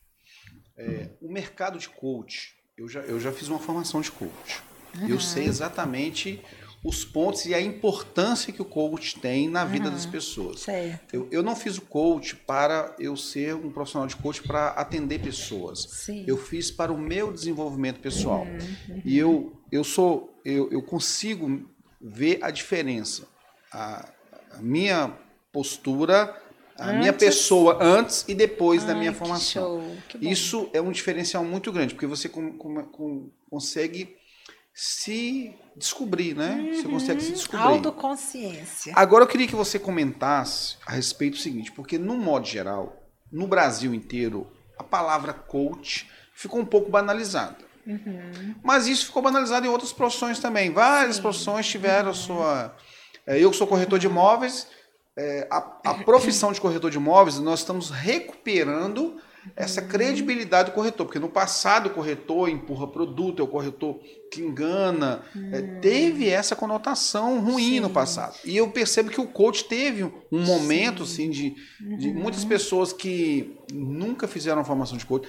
[0.77, 4.63] É, o mercado de coach, eu já, eu já fiz uma formação de coach.
[4.97, 5.09] Uhum.
[5.09, 6.41] Eu sei exatamente
[6.87, 10.61] os pontos e a importância que o coach tem na vida uhum, das pessoas.
[10.61, 11.13] Certo.
[11.13, 15.19] Eu, eu não fiz o coach para eu ser um profissional de coach para atender
[15.19, 15.81] pessoas.
[15.89, 16.23] Sim.
[16.25, 18.43] Eu fiz para o meu desenvolvimento pessoal.
[18.43, 18.57] Uhum,
[18.95, 19.01] uhum.
[19.03, 21.69] E eu, eu sou eu, eu consigo
[21.99, 23.27] ver a diferença.
[23.69, 24.09] A,
[24.51, 25.13] a minha
[25.51, 26.41] postura
[26.79, 29.97] a minha pessoa antes e depois da Ai, minha que formação.
[30.21, 34.15] Isso é um diferencial muito grande, porque você com- com- com- consegue
[34.75, 36.71] se descobrir, né?
[36.73, 37.63] Você consegue se descobrir.
[37.63, 38.93] Autoconsciência.
[38.95, 43.47] Agora eu queria que você comentasse a respeito do seguinte, porque no modo geral, no
[43.47, 47.57] Brasil inteiro, a palavra coach ficou um pouco banalizada.
[48.63, 50.71] Mas isso ficou banalizado em outras profissões também.
[50.71, 52.75] Várias profissões tiveram a sua.
[53.25, 54.67] É, Eu que sou corretor de imóveis,
[55.17, 59.17] é, a, a profissão de corretor de imóveis, nós estamos recuperando
[59.55, 63.99] essa credibilidade do corretor, porque no passado o corretor empurra produto, é o corretor
[64.31, 67.93] que engana, é, teve essa conotação ruim no Sim.
[67.93, 68.35] passado.
[68.43, 71.55] E eu percebo que o coach teve um momento assim de,
[71.97, 75.27] de muitas pessoas que nunca fizeram formação de coach,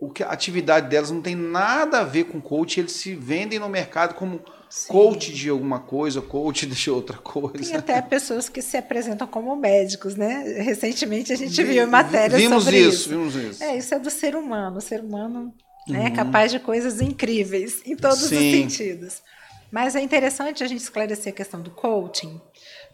[0.00, 3.58] o que a atividade delas não tem nada a ver com coach, eles se vendem
[3.58, 4.92] no mercado como Sim.
[4.92, 7.76] coach de alguma coisa, coach de outra Tem coisa.
[7.76, 10.42] até pessoas que se apresentam como médicos, né?
[10.62, 13.08] Recentemente a gente viu matérias vimos sobre isso, isso.
[13.10, 13.62] vimos isso.
[13.62, 14.78] É, isso é do ser humano.
[14.78, 15.52] O ser humano
[15.86, 18.36] né, é capaz de coisas incríveis em todos Sim.
[18.36, 19.22] os sentidos.
[19.70, 22.40] Mas é interessante a gente esclarecer a questão do coaching,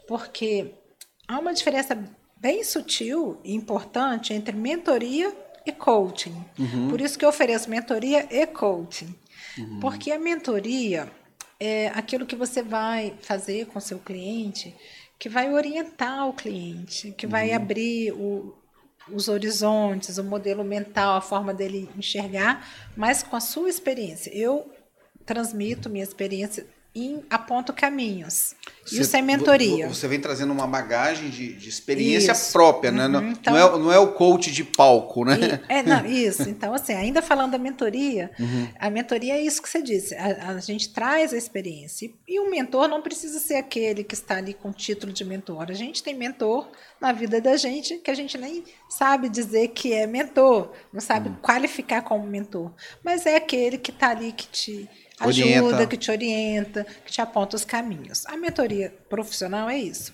[0.09, 0.75] porque
[1.29, 1.97] há uma diferença
[2.39, 5.33] bem sutil e importante entre mentoria
[5.67, 6.45] e coaching.
[6.89, 9.15] Por isso que eu ofereço mentoria e coaching.
[9.81, 11.11] Porque a mentoria
[11.59, 14.75] é aquilo que você vai fazer com seu cliente,
[15.19, 18.55] que vai orientar o cliente, que vai abrir o,
[19.11, 24.31] os horizontes, o modelo mental, a forma dele enxergar, mas com a sua experiência.
[24.35, 24.71] Eu
[25.25, 26.67] transmito minha experiência
[26.99, 28.55] e aponto caminhos.
[28.91, 29.87] Você- é mentoria.
[29.87, 32.53] vo- Você vem trazendo uma bagagem de, de experiência Isso.
[32.53, 33.07] própria, né?
[33.07, 35.37] Não, Uhum, então- não, é, não é o coach de palco, né?
[35.69, 36.49] E- é, não, isso.
[36.49, 38.69] Então, assim, ainda falando da mentoria, Uhum.
[38.79, 40.15] a mentoria é isso que você disse.
[40.15, 42.07] A, a gente traz a experiência.
[42.07, 45.25] E, e o mentor não precisa ser aquele que está ali com o título de
[45.25, 45.67] mentor.
[45.69, 46.69] A gente tem mentor
[47.01, 51.29] na vida da gente que a gente nem sabe dizer que é mentor, não sabe
[51.29, 51.37] Uhum.
[51.43, 52.73] qualificar como mentor.
[53.05, 54.89] Mas é aquele que está ali que te
[55.21, 55.87] ajuda, Orienta.
[55.87, 58.25] que te orienta, que te aponta os caminhos.
[58.27, 60.13] A mentoria profissional é isso.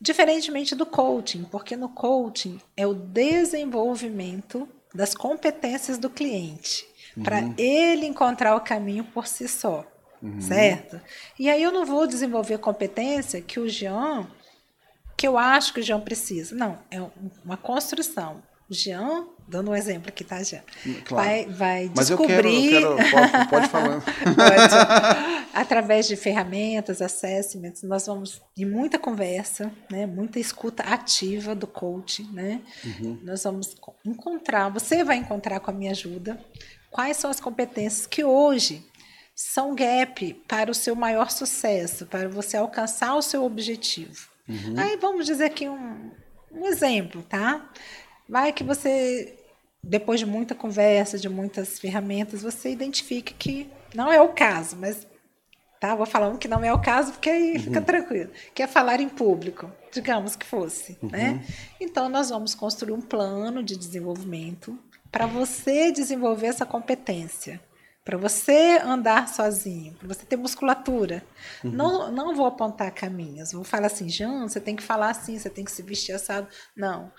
[0.00, 6.84] Diferentemente do coaching, porque no coaching é o desenvolvimento das competências do cliente,
[7.22, 9.86] para ele encontrar o caminho por si só,
[10.40, 11.00] certo?
[11.38, 14.26] E aí eu não vou desenvolver competência que o Jean,
[15.16, 16.54] que eu acho que o Jean precisa.
[16.54, 17.10] Não, é um-
[17.44, 18.42] uma construção.
[18.72, 20.62] O Jean, dando um exemplo aqui, tá, Jean?
[21.04, 21.28] Claro.
[21.28, 22.82] Vai, vai Mas eu quero, descobrir.
[22.82, 24.00] eu quero pode, pode falar.
[24.00, 25.46] Pode.
[25.52, 32.22] Através de ferramentas, assessments, nós vamos em muita conversa, né, muita escuta ativa do coach,
[32.32, 32.62] né?
[33.22, 36.42] Nós vamos co- encontrar, você vai encontrar com a minha ajuda,
[36.90, 38.82] quais são as competências que hoje
[39.36, 44.28] são gap para o seu maior sucesso, para você alcançar o seu objetivo.
[44.78, 46.10] Aí vamos dizer aqui um,
[46.50, 47.70] um exemplo, tá?
[48.32, 49.38] Vai que você
[49.84, 55.06] depois de muita conversa, de muitas ferramentas, você identifica que não é o caso, mas
[55.78, 58.30] tá, vou falando que não é o caso, porque aí fica tranquilo.
[58.54, 61.44] Que é falar em público, digamos que fosse, né?
[61.78, 64.78] Então nós vamos construir um plano de desenvolvimento
[65.10, 67.60] para você desenvolver essa competência.
[68.04, 71.22] Para você andar sozinho, para você ter musculatura.
[71.62, 73.52] Não, não vou apontar caminhos.
[73.52, 76.48] Vou falar assim, Jean, você tem que falar assim, você tem que se vestir assado.
[76.74, 77.12] Não.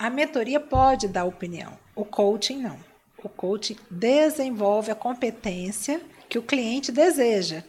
[0.00, 2.78] A mentoria pode dar opinião, o coaching não.
[3.22, 7.62] O coaching desenvolve a competência que o cliente deseja.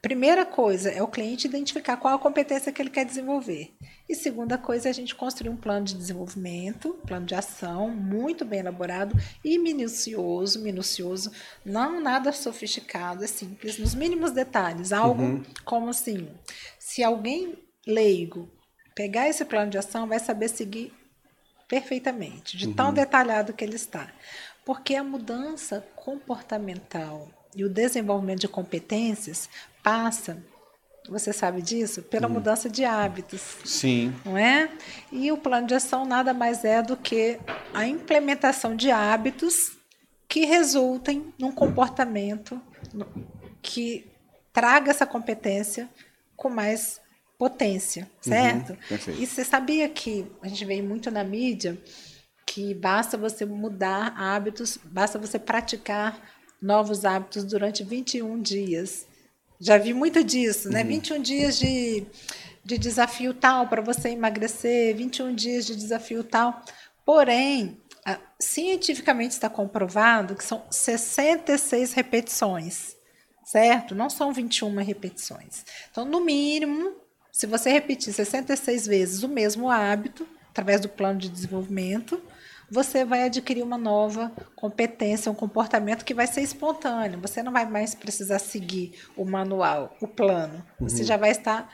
[0.00, 3.74] Primeira coisa é o cliente identificar qual a competência que ele quer desenvolver.
[4.08, 8.44] E segunda coisa é a gente construir um plano de desenvolvimento, plano de ação muito
[8.44, 9.12] bem elaborado
[9.44, 11.32] e minucioso, minucioso,
[11.64, 16.28] não nada sofisticado, é simples, nos mínimos detalhes, algo como assim,
[16.78, 18.48] se alguém leigo
[18.94, 21.01] pegar esse plano de ação, vai saber seguir
[21.72, 24.06] perfeitamente, de tão detalhado que ele está.
[24.62, 29.48] Porque a mudança comportamental e o desenvolvimento de competências
[29.82, 30.44] passa,
[31.08, 34.14] você sabe disso, pela mudança de hábitos, Sim.
[34.22, 34.70] não é?
[35.10, 37.40] E o plano de ação nada mais é do que
[37.72, 39.72] a implementação de hábitos
[40.28, 42.60] que resultem num comportamento
[43.62, 44.12] que
[44.52, 45.88] traga essa competência
[46.36, 47.00] com mais
[47.38, 48.76] potência, certo?
[48.88, 49.20] perfeito.
[49.20, 51.76] E você sabia que a gente vê muito na mídia
[52.46, 56.20] que basta você mudar hábitos, basta você praticar
[56.60, 59.06] novos hábitos durante 21 dias.
[59.58, 60.84] Já vi muito disso, né?
[60.84, 62.04] 21 dias de,
[62.64, 66.62] de desafio tal para você emagrecer, 21 dias de desafio tal.
[67.04, 67.80] Porém,
[68.38, 72.96] cientificamente está comprovado que são 66 repetições,
[73.44, 73.94] certo?
[73.94, 75.64] Não são 21 repetições.
[75.90, 76.96] Então, no mínimo,
[77.32, 82.22] Se você repetir 66 vezes o mesmo hábito, através do plano de desenvolvimento,
[82.70, 87.20] você vai adquirir uma nova competência, um comportamento que vai ser espontâneo.
[87.22, 90.62] Você não vai mais precisar seguir o manual, o plano.
[90.78, 91.06] Você uhum.
[91.06, 91.70] já vai estar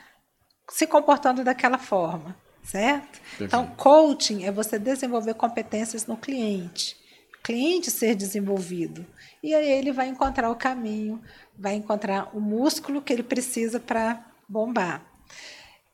[0.69, 3.19] se comportando daquela forma, certo?
[3.19, 3.43] Perfeito.
[3.43, 6.95] Então, coaching é você desenvolver competências no cliente,
[7.43, 9.05] cliente ser desenvolvido.
[9.41, 11.21] E aí ele vai encontrar o caminho,
[11.57, 15.08] vai encontrar o músculo que ele precisa para bombar.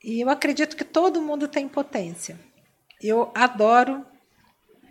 [0.04, 2.39] E eu acredito que todo mundo tem potência.
[3.02, 4.06] Eu adoro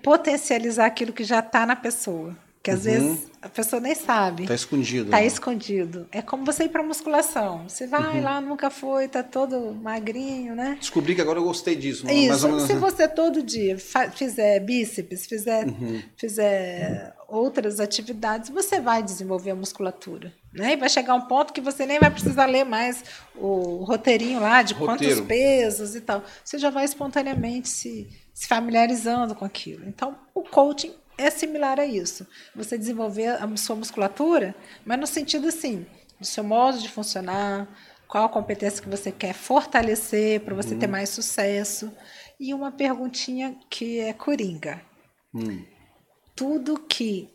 [0.03, 2.37] potencializar aquilo que já está na pessoa.
[2.63, 2.85] Que às uhum.
[2.85, 4.45] vezes a pessoa nem sabe.
[4.45, 5.05] Está escondido.
[5.05, 5.27] Está né?
[5.27, 6.09] escondido.
[6.11, 7.69] É como você ir para musculação.
[7.69, 8.23] Você vai uhum.
[8.23, 10.79] lá, nunca foi, está todo magrinho, né?
[10.81, 12.11] Descobri que agora eu gostei disso.
[12.11, 12.29] Isso.
[12.29, 12.65] Mais ou menos...
[12.65, 12.81] Se assim.
[12.81, 13.77] você todo dia
[14.15, 16.03] fizer bíceps, fizer, uhum.
[16.17, 20.33] fizer outras atividades, você vai desenvolver a musculatura.
[20.51, 20.73] Né?
[20.73, 23.05] E vai chegar um ponto que você nem vai precisar ler mais
[23.37, 25.17] o roteirinho lá de Roteiro.
[25.17, 26.25] quantos pesos e tal.
[26.43, 29.87] Você já vai espontaneamente se, se familiarizando com aquilo.
[29.87, 32.27] Então, o coaching é similar a isso.
[32.55, 35.87] Você desenvolver a sua musculatura, mas no sentido assim,
[36.18, 37.68] do seu modo de funcionar,
[38.07, 40.92] qual a competência que você quer fortalecer para você ter uhum.
[40.92, 41.92] mais sucesso.
[42.38, 44.81] E uma perguntinha que é coringa.
[45.35, 45.64] Hum.
[46.35, 47.31] Tudo que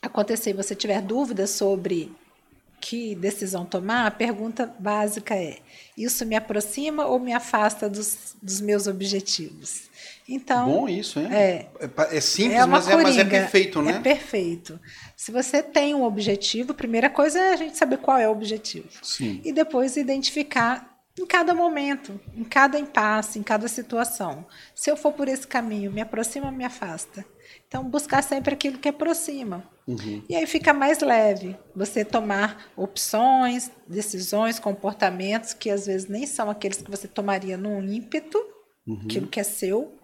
[0.00, 2.12] acontecer e você tiver dúvidas sobre
[2.80, 5.60] que decisão tomar, a pergunta básica é:
[5.96, 9.88] isso me aproxima ou me afasta dos, dos meus objetivos?
[10.28, 11.28] Então, Bom isso, hein?
[11.32, 13.92] É, é, é simples, é mas, é, mas é perfeito, né?
[13.92, 14.78] É perfeito.
[15.16, 18.32] Se você tem um objetivo, a primeira coisa é a gente saber qual é o
[18.32, 18.88] objetivo.
[19.02, 19.40] Sim.
[19.44, 24.46] E depois identificar em cada momento, em cada impasse, em cada situação.
[24.74, 27.24] Se eu for por esse caminho, me aproxima ou me afasta?
[27.68, 29.68] Então, buscar sempre aquilo que aproxima.
[29.86, 30.22] Uhum.
[30.28, 36.48] E aí fica mais leve você tomar opções, decisões, comportamentos que às vezes nem são
[36.48, 38.38] aqueles que você tomaria num ímpeto,
[38.86, 39.02] uhum.
[39.04, 39.98] aquilo que é seu.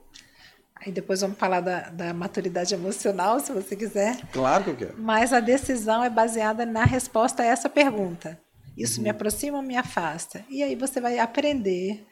[0.85, 4.17] Aí depois vamos falar da, da maturidade emocional, se você quiser.
[4.33, 4.95] Claro que eu quero.
[4.99, 8.41] Mas a decisão é baseada na resposta a essa pergunta.
[8.77, 9.05] Isso uhum.
[9.05, 10.45] me aproxima ou me afasta?
[10.49, 12.07] E aí você vai aprender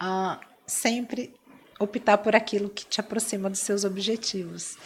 [0.00, 1.34] a sempre
[1.78, 4.76] optar por aquilo que te aproxima dos seus objetivos.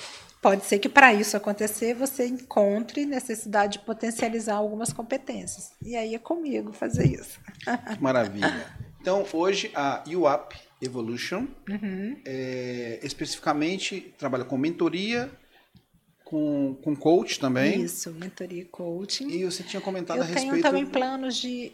[0.43, 5.71] Pode ser que para isso acontecer você encontre necessidade de potencializar algumas competências.
[5.83, 7.41] E aí é comigo fazer isso.
[7.99, 8.67] Maravilha.
[9.01, 12.17] Então, hoje a UAP Evolution uhum.
[12.25, 15.31] é, especificamente trabalha com mentoria,
[16.25, 17.83] com, com coach também.
[17.83, 19.29] Isso, mentoria e coaching.
[19.29, 20.47] E você tinha comentado Eu a respeito...
[20.47, 21.73] Eu tenho também planos de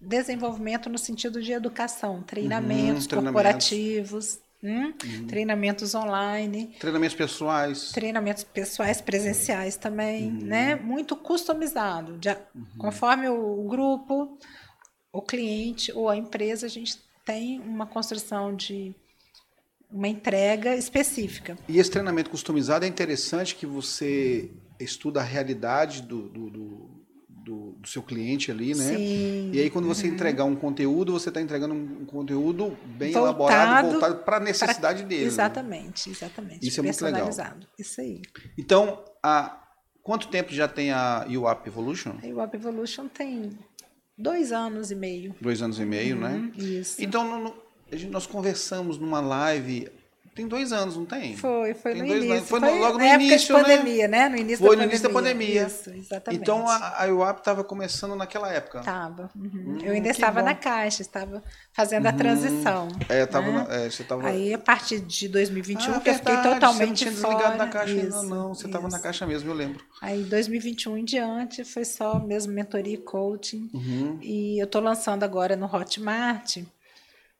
[0.00, 3.42] desenvolvimento no sentido de educação, treinamentos, uhum, treinamentos.
[3.42, 4.94] corporativos, Hum?
[5.04, 5.26] Uhum.
[5.26, 6.76] Treinamentos online.
[6.78, 7.90] Treinamentos pessoais.
[7.90, 10.38] Treinamentos pessoais presenciais também, uhum.
[10.40, 10.76] né?
[10.76, 12.16] Muito customizado.
[12.16, 12.64] De, uhum.
[12.78, 14.38] Conforme o grupo,
[15.12, 18.94] o cliente ou a empresa, a gente tem uma construção de
[19.90, 21.58] uma entrega específica.
[21.68, 27.02] E esse treinamento customizado é interessante que você estuda a realidade do, do, do
[27.44, 28.94] do, do, seu cliente ali, né?
[28.96, 29.50] Sim.
[29.52, 30.14] E aí, quando você uhum.
[30.14, 35.00] entregar um conteúdo, você está entregando um conteúdo bem voltado, elaborado, voltado para a necessidade
[35.00, 35.08] pra...
[35.08, 35.22] dele.
[35.22, 35.26] Né?
[35.26, 36.14] Exatamente, né?
[36.14, 36.68] exatamente.
[36.68, 37.28] Isso é muito legal.
[37.78, 38.22] Isso aí.
[38.56, 39.60] Então, há
[40.02, 42.14] quanto tempo já tem a UAP Evolution?
[42.22, 43.50] A UAP Evolution tem
[44.22, 45.34] dois anos e meio.
[45.40, 46.28] Dois anos e meio, né?
[46.28, 46.52] uhum, né?
[46.56, 47.02] Isso.
[47.02, 47.54] Então, no, no,
[48.10, 49.88] nós conversamos numa live
[50.34, 51.36] tem dois anos, não tem?
[51.36, 52.46] Foi, foi tem no início.
[52.46, 54.28] Foi, foi logo no início, de pandemia, né?
[54.30, 55.66] No início foi da no início da pandemia.
[55.66, 56.40] Isso, exatamente.
[56.40, 58.78] Então a, a UAP estava começando naquela época.
[58.78, 59.30] Estava.
[59.36, 59.50] Uhum.
[59.54, 60.46] Hum, eu ainda estava bom.
[60.46, 61.42] na Caixa, estava
[61.72, 62.16] fazendo a uhum.
[62.16, 62.88] transição.
[63.08, 63.66] É, tava, né?
[63.86, 64.26] é, você tava...
[64.26, 67.34] Aí a partir de 2021 ah, que eu fiquei totalmente você não tinha fora.
[67.34, 69.84] desligado da Caixa isso, ainda não, você estava na Caixa mesmo, eu lembro.
[70.00, 73.68] Aí 2021 em diante foi só mesmo mentoria e coaching.
[73.74, 74.18] Uhum.
[74.22, 76.58] E eu estou lançando agora no Hotmart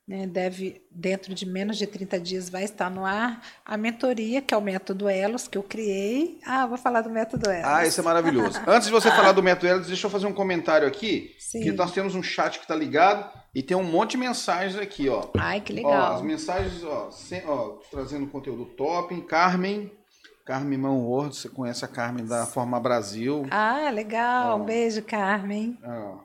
[0.06, 4.52] né, deve, dentro de menos de 30 dias, vai estar no ar a mentoria, que
[4.52, 6.38] é o método Elos, que eu criei.
[6.44, 7.64] Ah, vou falar do método Elos.
[7.66, 8.60] Ah, isso é maravilhoso.
[8.66, 11.62] Antes de você falar do método Elos, deixa eu fazer um comentário aqui, Sim.
[11.62, 15.08] que nós temos um chat que está ligado e tem um monte de mensagens aqui,
[15.08, 15.28] ó.
[15.38, 16.14] Ai, que legal.
[16.14, 19.20] Ó, as mensagens, ó, sem, ó trazendo conteúdo top.
[19.22, 19.90] Carmen,
[20.52, 23.46] Carmen Manworth, você conhece a Carmen da Forma Brasil.
[23.50, 24.60] Ah, legal.
[24.60, 25.78] Um beijo, Carmen.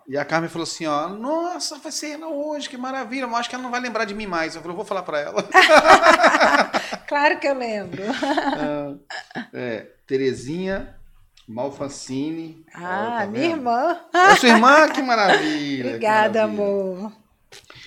[0.06, 3.26] E a Carmen falou assim, ó, nossa, vai ser ela hoje, que maravilha.
[3.26, 4.54] Mas acho que ela não vai lembrar de mim mais.
[4.54, 5.48] Eu falei, vou falar para ela.
[7.08, 8.04] claro que eu lembro.
[9.54, 10.94] é, Terezinha
[11.48, 12.65] Malfacine.
[12.75, 13.98] Ah, tá minha irmã.
[14.13, 14.90] É sua irmã?
[14.90, 15.88] Que maravilha.
[15.92, 16.65] Obrigada, que maravilha.
[16.65, 17.13] amor.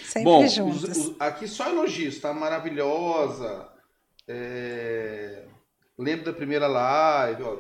[0.05, 0.85] Sempre Bom, juntos.
[0.85, 2.33] Os, os, aqui só elogios, tá?
[2.33, 3.69] Maravilhosa.
[4.27, 5.51] É
[6.01, 7.43] Lembro da primeira live.
[7.43, 7.59] Ó,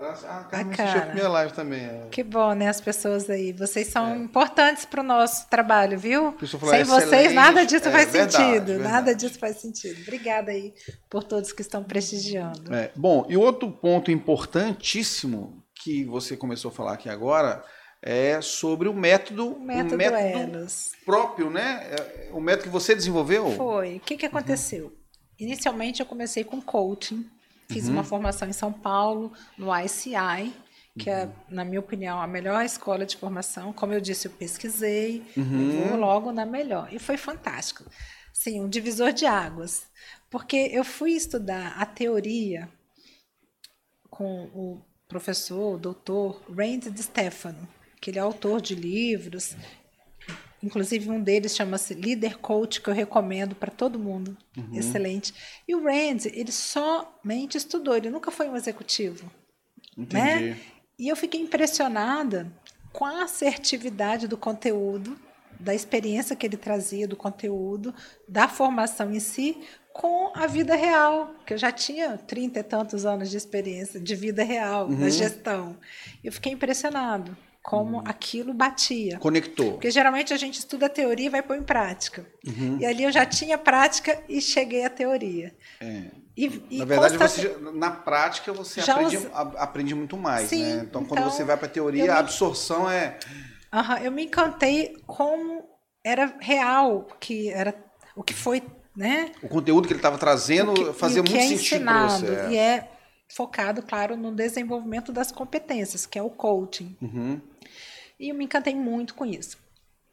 [0.00, 1.84] a, a Carmen assistiu a primeira live também.
[1.84, 2.06] É.
[2.10, 2.68] Que bom, né?
[2.68, 3.52] As pessoas aí.
[3.52, 4.16] Vocês são é.
[4.16, 6.34] importantes para o nosso trabalho, viu?
[6.40, 8.66] Sem é vocês, nada disso é, faz verdade, sentido.
[8.66, 8.92] Verdade.
[8.92, 10.00] Nada disso faz sentido.
[10.00, 10.72] Obrigada aí
[11.10, 12.74] por todos que estão prestigiando.
[12.74, 17.62] É, bom, e outro ponto importantíssimo que você começou a falar aqui agora
[18.00, 20.66] é sobre o método, o método, o método
[21.04, 21.88] próprio, né?
[21.90, 23.50] É, o método que você desenvolveu.
[23.52, 23.96] Foi.
[23.96, 24.86] O que, que aconteceu?
[24.86, 24.92] Uhum.
[25.38, 27.28] Inicialmente eu comecei com coaching
[27.72, 27.94] Fiz uhum.
[27.94, 30.52] uma formação em São Paulo, no ICI,
[30.98, 31.32] que é, uhum.
[31.48, 33.72] na minha opinião, a melhor escola de formação.
[33.72, 35.88] Como eu disse, eu pesquisei, uhum.
[35.88, 36.92] vou logo na melhor.
[36.92, 37.84] E foi fantástico.
[38.32, 39.86] Sim, um divisor de águas.
[40.30, 42.68] Porque eu fui estudar a teoria
[44.10, 47.68] com o professor, o doutor Randy de Stefano,
[48.00, 49.54] que ele é autor de livros,
[50.62, 54.36] Inclusive, um deles chama-se Leader Coach, que eu recomendo para todo mundo.
[54.56, 54.74] Uhum.
[54.74, 55.34] Excelente.
[55.66, 59.30] E o Randy, ele somente estudou, ele nunca foi um executivo.
[59.96, 60.50] Entendi.
[60.50, 60.60] Né?
[60.98, 62.52] E eu fiquei impressionada
[62.92, 65.18] com a assertividade do conteúdo,
[65.58, 67.92] da experiência que ele trazia do conteúdo,
[68.28, 69.58] da formação em si,
[69.92, 74.14] com a vida real, que eu já tinha trinta e tantos anos de experiência de
[74.14, 75.00] vida real, uhum.
[75.00, 75.76] da gestão.
[76.22, 78.04] Eu fiquei impressionado como uhum.
[78.04, 79.18] aquilo batia.
[79.18, 79.72] Conectou.
[79.72, 82.26] Porque geralmente a gente estuda a teoria e vai pôr em prática.
[82.44, 82.78] Uhum.
[82.80, 85.54] E ali eu já tinha prática e cheguei à teoria.
[85.80, 86.06] É.
[86.36, 90.48] E, e na verdade, você, na prática você aprende, aprende, muito mais.
[90.48, 90.82] Sim, né?
[90.84, 92.08] então, quando então, você vai para a teoria, me...
[92.08, 93.18] a absorção é.
[93.72, 95.62] Uhum, eu me encantei como
[96.02, 97.74] era real, que era
[98.16, 98.62] o que foi.
[98.94, 99.32] Né?
[99.42, 102.26] O conteúdo que ele estava trazendo que, fazia muito é sentido para você.
[102.26, 102.50] É.
[102.50, 102.90] E é
[103.28, 106.96] focado, claro, no desenvolvimento das competências, que é o coaching.
[107.00, 107.40] Uhum.
[108.22, 109.58] E eu me encantei muito com isso.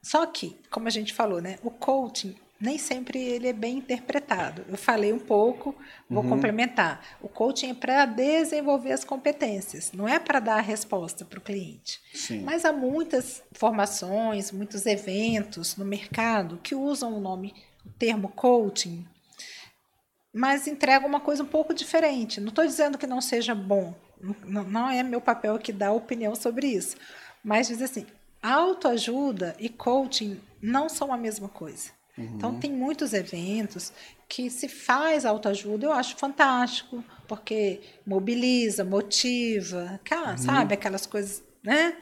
[0.01, 4.65] Só que, como a gente falou, né, o coaching nem sempre ele é bem interpretado.
[4.67, 5.75] Eu falei um pouco,
[6.09, 6.29] vou uhum.
[6.29, 7.01] complementar.
[7.21, 11.41] O coaching é para desenvolver as competências, não é para dar a resposta para o
[11.41, 12.01] cliente.
[12.13, 12.41] Sim.
[12.41, 17.53] Mas há muitas formações, muitos eventos no mercado que usam o nome,
[17.85, 19.07] o termo coaching,
[20.33, 22.41] mas entregam uma coisa um pouco diferente.
[22.41, 23.93] Não estou dizendo que não seja bom,
[24.43, 26.97] não, não é meu papel aqui dar opinião sobre isso.
[27.43, 28.05] Mas diz assim,
[28.41, 31.91] autoajuda e coaching não são a mesma coisa.
[32.17, 32.25] Uhum.
[32.35, 33.93] Então tem muitos eventos
[34.27, 40.37] que se faz autoajuda, eu acho fantástico, porque mobiliza, motiva, uhum.
[40.37, 41.95] sabe, aquelas coisas, né?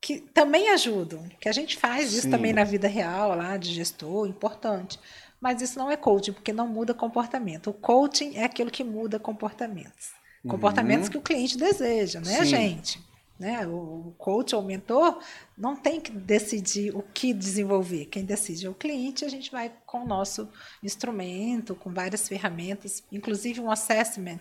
[0.00, 2.30] Que também ajudam, que a gente faz isso Sim.
[2.30, 4.98] também na vida real, lá de gestor, importante.
[5.40, 7.70] Mas isso não é coaching, porque não muda comportamento.
[7.70, 10.10] O coaching é aquilo que muda comportamentos.
[10.46, 11.12] Comportamentos uhum.
[11.12, 13.00] que o cliente deseja, não é a gente.
[13.38, 13.64] Né?
[13.68, 15.20] O coach ou o mentor
[15.56, 18.06] não tem que decidir o que desenvolver.
[18.06, 19.24] Quem decide é o cliente.
[19.24, 20.48] A gente vai com o nosso
[20.82, 24.40] instrumento, com várias ferramentas, inclusive um assessment,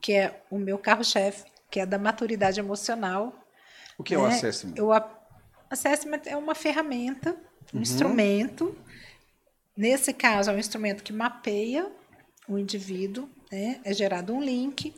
[0.00, 3.32] que é o meu carro-chefe, que é da maturidade emocional.
[3.96, 4.20] O que né?
[4.20, 4.34] é o né?
[4.34, 4.74] assessment?
[4.82, 4.92] O
[5.70, 7.30] assessment é uma ferramenta,
[7.72, 7.82] um uhum.
[7.82, 8.76] instrumento.
[9.74, 11.90] Nesse caso, é um instrumento que mapeia
[12.46, 13.80] o indivíduo, né?
[13.82, 14.94] é gerado um link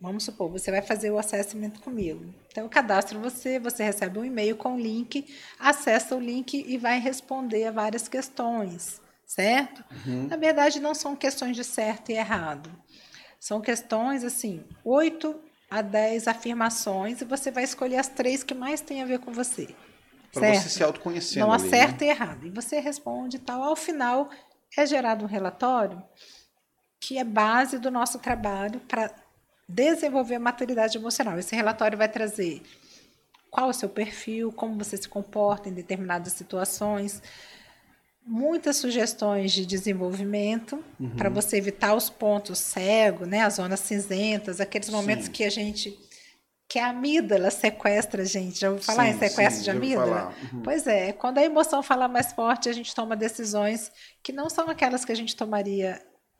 [0.00, 2.24] Vamos supor, você vai fazer o assessment comigo.
[2.50, 5.26] Então, eu cadastro você, você recebe um e-mail com o link,
[5.58, 9.84] acessa o link e vai responder a várias questões, certo?
[10.06, 10.28] Uhum.
[10.28, 12.70] Na verdade, não são questões de certo e errado.
[13.40, 15.34] São questões, assim, oito
[15.70, 19.32] a dez afirmações e você vai escolher as três que mais têm a ver com
[19.32, 19.74] você.
[20.32, 21.40] Para você se autoconhecer.
[21.40, 22.06] Não há certo né?
[22.06, 22.46] e errado.
[22.46, 23.62] E você responde e tal.
[23.62, 24.30] Ao final,
[24.76, 26.02] é gerado um relatório
[27.00, 29.10] que é base do nosso trabalho para
[29.68, 31.38] desenvolver a maturidade emocional.
[31.38, 32.62] Esse relatório vai trazer
[33.50, 37.22] qual é o seu perfil, como você se comporta em determinadas situações,
[38.26, 41.10] muitas sugestões de desenvolvimento uhum.
[41.16, 45.32] para você evitar os pontos cegos, né, as zonas cinzentas, aqueles momentos sim.
[45.32, 45.98] que a gente
[46.68, 48.60] que a amígdala sequestra a gente.
[48.60, 50.34] Já ouviu falar sim, em sequestro sim, de amígdala?
[50.52, 50.60] Uhum.
[50.62, 53.90] Pois é, quando a emoção fala mais forte, a gente toma decisões
[54.22, 55.98] que não são aquelas que a gente tomaria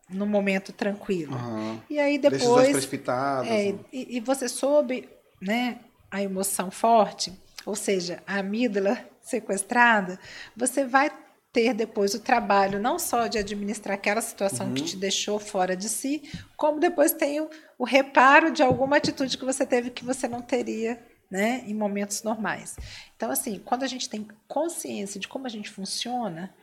[0.08, 1.36] no momento tranquilo.
[1.36, 1.80] Uhum.
[1.88, 2.70] E aí depois.
[2.70, 3.50] Precipitadas.
[3.50, 3.78] É, né?
[3.92, 5.08] e, e, você soube
[5.40, 5.78] né,
[6.10, 7.32] a emoção forte,
[7.66, 10.18] ou seja, a amígdala sequestrada,
[10.56, 11.10] você vai
[11.52, 14.74] ter depois o trabalho não só de administrar aquela situação uhum.
[14.74, 16.22] que te deixou fora de si,
[16.56, 17.48] como depois tem o,
[17.78, 20.98] o reparo de alguma atitude que você teve que você não teria
[21.30, 22.76] né, em momentos normais.
[23.16, 26.54] Então, assim, quando a gente tem consciência de como a gente funciona,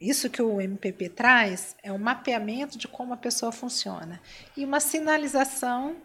[0.00, 4.20] isso que o MPP traz é um mapeamento de como a pessoa funciona
[4.56, 5.96] e uma sinalização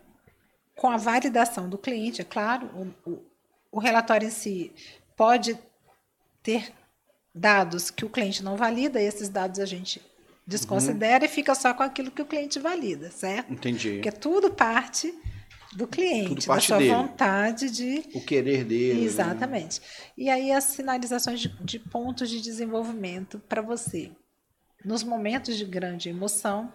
[0.75, 2.67] com a validação do cliente, é claro.
[3.05, 3.25] O, o,
[3.71, 4.73] o relatório em si
[5.15, 5.57] pode
[6.43, 6.73] ter
[7.33, 10.01] dados que o cliente não valida, e esses dados a gente
[10.45, 11.31] desconsidera uhum.
[11.31, 13.51] e fica só com aquilo que o cliente valida, certo?
[13.51, 13.93] Entendi.
[13.93, 15.13] Porque tudo parte
[15.75, 16.93] do cliente, da sua dele.
[16.93, 18.03] vontade de.
[18.13, 19.01] O querer dele.
[19.01, 19.05] Né?
[19.05, 19.79] Exatamente.
[19.79, 19.87] Né?
[20.17, 24.11] E aí as sinalizações de, de pontos de desenvolvimento para você.
[24.83, 26.71] Nos momentos de grande emoção,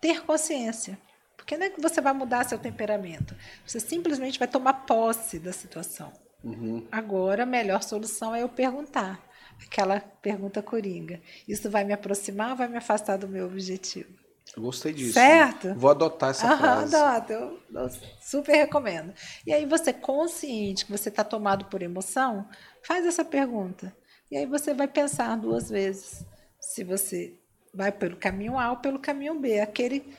[0.00, 0.98] ter consciência.
[1.36, 3.34] Porque não é que você vai mudar seu temperamento.
[3.66, 6.12] Você simplesmente vai tomar posse da situação.
[6.42, 6.86] Uhum.
[6.90, 9.20] Agora, a melhor solução é eu perguntar.
[9.66, 11.20] Aquela pergunta coringa.
[11.46, 14.19] Isso vai me aproximar ou vai me afastar do meu objetivo?
[14.56, 15.12] Eu gostei disso.
[15.12, 15.74] Certo?
[15.74, 16.96] Vou adotar essa Aham, frase.
[16.96, 17.90] Adota, eu, eu
[18.20, 19.12] super recomendo.
[19.46, 22.48] E aí você consciente que você está tomado por emoção,
[22.82, 23.94] faz essa pergunta.
[24.30, 26.24] E aí você vai pensar duas vezes
[26.60, 27.34] se você
[27.74, 29.60] vai pelo caminho A ou pelo caminho B.
[29.60, 30.16] Aquele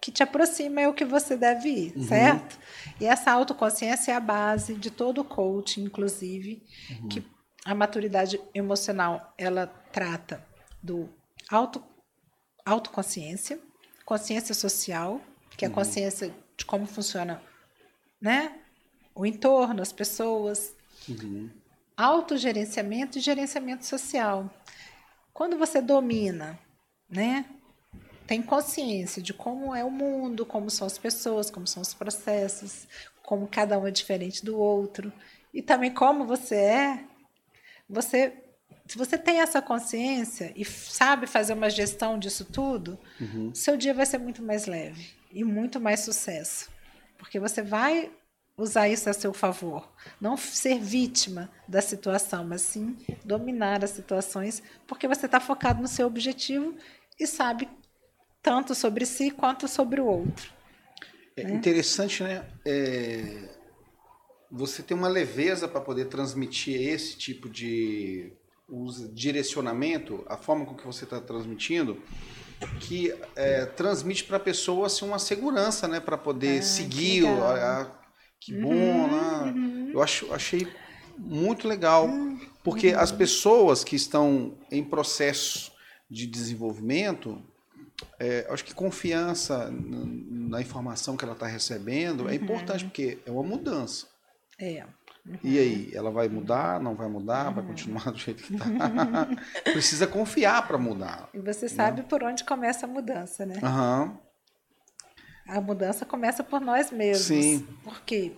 [0.00, 2.02] que te aproxima é o que você deve ir, uhum.
[2.02, 2.58] certo?
[3.00, 7.08] E essa autoconsciência é a base de todo o coaching, inclusive, uhum.
[7.08, 7.24] que
[7.64, 10.44] a maturidade emocional ela trata
[10.82, 11.08] do
[11.48, 11.80] auto,
[12.64, 13.60] autoconsciência,
[14.12, 15.22] consciência social,
[15.56, 15.74] que é a uhum.
[15.74, 17.42] consciência de como funciona
[18.20, 18.58] né,
[19.14, 20.76] o entorno, as pessoas,
[21.08, 21.48] uhum.
[21.96, 24.50] autogerenciamento e gerenciamento social.
[25.32, 26.58] Quando você domina,
[27.08, 27.46] né,
[28.26, 32.86] tem consciência de como é o mundo, como são as pessoas, como são os processos,
[33.22, 35.10] como cada um é diferente do outro,
[35.54, 37.04] e também como você é,
[37.88, 38.41] você
[38.92, 43.50] se você tem essa consciência e sabe fazer uma gestão disso tudo, uhum.
[43.54, 46.68] seu dia vai ser muito mais leve e muito mais sucesso.
[47.16, 48.10] Porque você vai
[48.54, 49.90] usar isso a seu favor.
[50.20, 55.88] Não ser vítima da situação, mas sim dominar as situações, porque você está focado no
[55.88, 56.76] seu objetivo
[57.18, 57.70] e sabe
[58.42, 60.52] tanto sobre si quanto sobre o outro.
[61.34, 61.54] É né?
[61.54, 62.44] interessante, né?
[62.62, 63.48] É,
[64.50, 68.36] você tem uma leveza para poder transmitir esse tipo de
[69.12, 72.02] direcionamento, a forma com que você está transmitindo,
[72.80, 76.00] que é, transmite para a pessoa assim, uma segurança, né?
[76.00, 77.22] Para poder ah, seguir.
[77.22, 77.90] Que, a, a,
[78.40, 79.52] que bom, uhum, né?
[79.52, 79.90] Uhum.
[79.92, 80.66] Eu acho, achei
[81.18, 82.40] muito legal, uhum.
[82.62, 85.72] porque as pessoas que estão em processo
[86.10, 87.42] de desenvolvimento,
[88.18, 92.34] é, acho que confiança na informação que ela está recebendo é uhum.
[92.34, 94.06] importante, porque é uma mudança.
[94.58, 94.84] É.
[95.24, 95.38] Uhum.
[95.42, 97.54] E aí, ela vai mudar, não vai mudar, uhum.
[97.54, 98.66] vai continuar do jeito que está?
[99.64, 101.28] Precisa confiar para mudar.
[101.32, 102.06] E você sabe né?
[102.08, 103.54] por onde começa a mudança, né?
[103.62, 104.18] Uhum.
[105.46, 107.26] A mudança começa por nós mesmos.
[107.26, 107.66] Sim.
[107.84, 108.32] Porque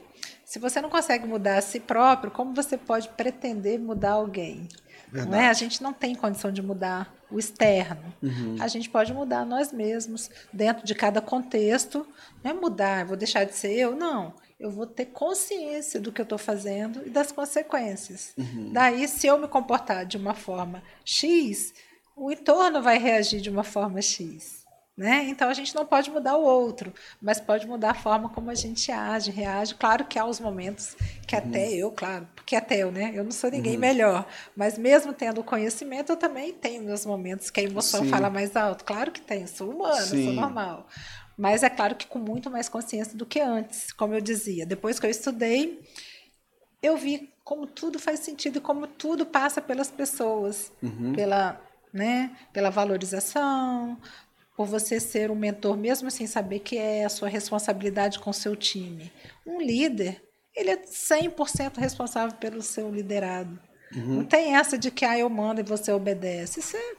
[0.45, 4.68] se você não consegue mudar a si próprio, como você pode pretender mudar alguém?
[5.12, 5.49] Não é?
[5.49, 8.12] A gente não tem condição de mudar o externo.
[8.20, 8.57] Uhum.
[8.59, 12.07] A gente pode mudar nós mesmos, dentro de cada contexto.
[12.43, 14.35] Não é mudar, vou deixar de ser eu, não
[14.65, 18.33] eu vou ter consciência do que eu estou fazendo e das consequências.
[18.37, 18.73] Uhum.
[18.73, 21.75] Daí, se eu me comportar de uma forma X,
[22.17, 24.65] o entorno vai reagir de uma forma X.
[24.97, 25.25] Né?
[25.29, 28.55] Então a gente não pode mudar o outro, mas pode mudar a forma como a
[28.55, 29.75] gente age, reage.
[29.75, 30.97] Claro que há os momentos
[31.27, 31.75] que até uhum.
[31.75, 33.11] eu, claro, porque até eu, né?
[33.12, 33.81] Eu não sou ninguém uhum.
[33.81, 34.25] melhor,
[34.57, 38.09] mas mesmo tendo o conhecimento, eu também tenho meus momentos que a emoção Sim.
[38.09, 38.85] fala mais alto.
[38.85, 40.27] Claro que tem, eu sou humana, Sim.
[40.27, 40.87] sou normal.
[41.37, 44.64] Mas é claro que com muito mais consciência do que antes, como eu dizia.
[44.64, 45.80] Depois que eu estudei,
[46.82, 51.12] eu vi como tudo faz sentido e como tudo passa pelas pessoas, uhum.
[51.12, 51.61] pela,
[51.93, 53.99] né, pela valorização,
[54.57, 58.35] por você ser um mentor mesmo sem saber que é a sua responsabilidade com o
[58.35, 59.12] seu time.
[59.45, 60.22] Um líder,
[60.55, 63.59] ele é 100% responsável pelo seu liderado.
[63.95, 64.16] Uhum.
[64.18, 66.61] Não tem essa de que ah, eu mando e você obedece.
[66.61, 66.95] Isso é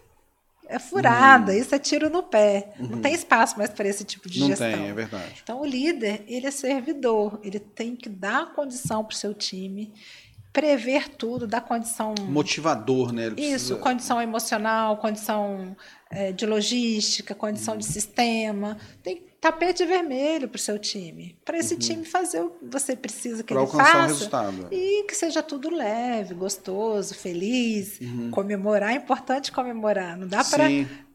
[0.68, 1.58] é furada, uhum.
[1.58, 2.74] isso é tiro no pé.
[2.80, 2.88] Uhum.
[2.88, 4.70] Não tem espaço mais para esse tipo de Não gestão.
[4.70, 5.36] Não tem, é verdade.
[5.44, 9.94] Então, o líder, ele é servidor, ele tem que dar condição para o seu time,
[10.52, 12.16] prever tudo, dar condição...
[12.28, 13.26] Motivador, né?
[13.26, 13.76] Ele isso, precisa...
[13.76, 15.76] condição emocional, condição
[16.10, 17.80] é, de logística, condição uhum.
[17.80, 18.78] de sistema.
[19.04, 21.80] Tem tapete vermelho para o seu time, para esse uhum.
[21.80, 23.98] time fazer o que você precisa que pra ele faça.
[23.98, 24.68] O resultado.
[24.72, 28.00] E que seja tudo leve, gostoso, feliz.
[28.02, 28.32] Uhum.
[28.32, 30.18] Comemorar é importante comemorar.
[30.18, 30.42] Não dá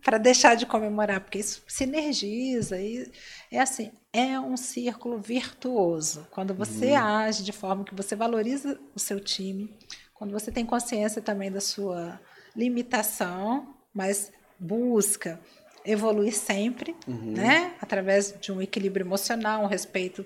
[0.05, 2.81] para deixar de comemorar, porque isso sinergiza.
[2.81, 3.11] E
[3.51, 6.25] é assim, é um círculo virtuoso.
[6.31, 7.05] Quando você uhum.
[7.05, 9.77] age de forma que você valoriza o seu time,
[10.15, 12.21] quando você tem consciência também da sua
[12.55, 15.41] limitação, mas busca
[15.85, 17.33] evoluir sempre, uhum.
[17.33, 17.75] né?
[17.81, 20.25] Através de um equilíbrio emocional, um respeito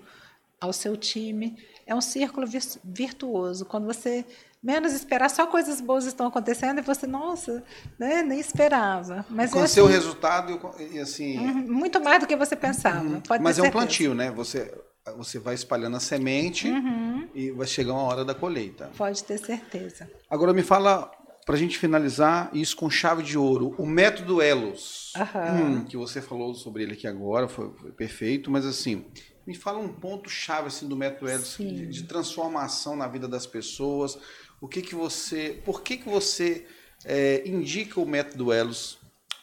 [0.60, 1.56] ao seu time.
[1.86, 2.46] É um círculo
[2.82, 3.64] virtuoso.
[3.66, 4.24] Quando você
[4.62, 7.62] menos esperar, só coisas boas estão acontecendo e você, nossa,
[7.98, 8.22] né?
[8.22, 9.26] nem esperava.
[9.28, 10.58] Mas Com assim, o resultado
[10.90, 11.38] e assim.
[11.38, 13.04] Uhum, muito mais do que você pensava.
[13.04, 13.22] Uhum.
[13.40, 14.30] Mas é um plantio, né?
[14.30, 14.72] Você
[15.18, 17.28] você vai espalhando a semente uhum.
[17.34, 18.90] e vai chegar uma hora da colheita.
[18.96, 20.10] Pode ter certeza.
[20.30, 21.10] Agora me fala
[21.44, 26.22] para a gente finalizar isso com chave de ouro, o método Elos, hum, que você
[26.22, 29.04] falou sobre ele aqui agora, foi, foi perfeito, mas assim,
[29.46, 33.46] me fala um ponto chave assim do método Elos de, de transformação na vida das
[33.46, 34.18] pessoas.
[34.60, 36.66] O que que você, por que que você
[37.04, 38.98] é, indica o método Elos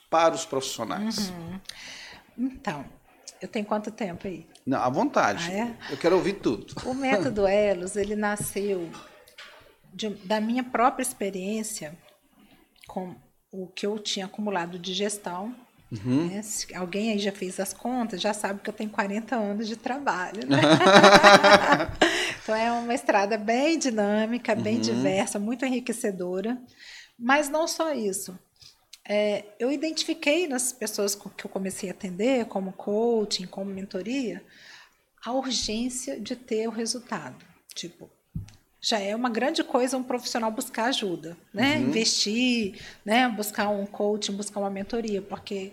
[0.09, 1.29] para os profissionais?
[1.29, 1.59] Uhum.
[2.37, 2.83] Então,
[3.39, 4.47] eu tenho quanto tempo aí?
[4.65, 5.49] Não, à vontade.
[5.51, 5.77] Ah, é?
[5.91, 6.73] Eu quero ouvir tudo.
[6.85, 8.89] O método Elos, ele nasceu
[9.93, 11.97] de- da minha própria experiência
[12.87, 13.15] com
[13.51, 15.55] o que eu tinha acumulado de gestão.
[15.91, 16.27] Uhum.
[16.29, 16.41] né?
[16.41, 19.75] Se alguém aí já fez as contas, já sabe que eu tenho 40 anos de
[19.75, 20.39] trabalho.
[20.47, 20.57] Né?
[22.41, 24.81] então é uma estrada bem dinâmica, bem Uhum.
[24.81, 26.57] diversa, muito enriquecedora.
[27.19, 28.37] Mas não só isso.
[29.07, 34.41] É, eu identifiquei nas pessoas com que eu comecei a atender, como coaching, como mentoria,
[35.25, 37.43] a urgência de ter o resultado.
[37.75, 38.09] Tipo,
[38.81, 41.77] já é uma grande coisa um profissional buscar ajuda, né?
[41.77, 41.83] Uhum.
[41.89, 43.27] Investir, né?
[43.29, 45.71] Buscar um coaching, buscar uma mentoria, porque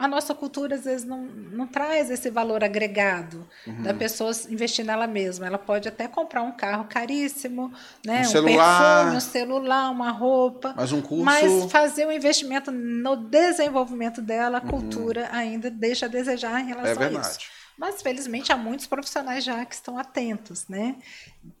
[0.00, 3.82] a nossa cultura às vezes não, não traz esse valor agregado Uhum.
[3.82, 5.44] da pessoa investir nela mesma.
[5.48, 7.72] Ela pode até comprar um carro caríssimo,
[8.06, 8.18] né?
[8.18, 8.96] Um Um, celular.
[9.02, 10.72] perfume, um celular, uma roupa.
[10.76, 11.24] Mais um curso.
[11.24, 14.68] Mas fazer o investimento no desenvolvimento dela, a Uhum.
[14.70, 17.40] cultura ainda deixa a desejar em relação é a isso.
[17.78, 21.00] Mas felizmente há muitos profissionais já que estão atentos, né?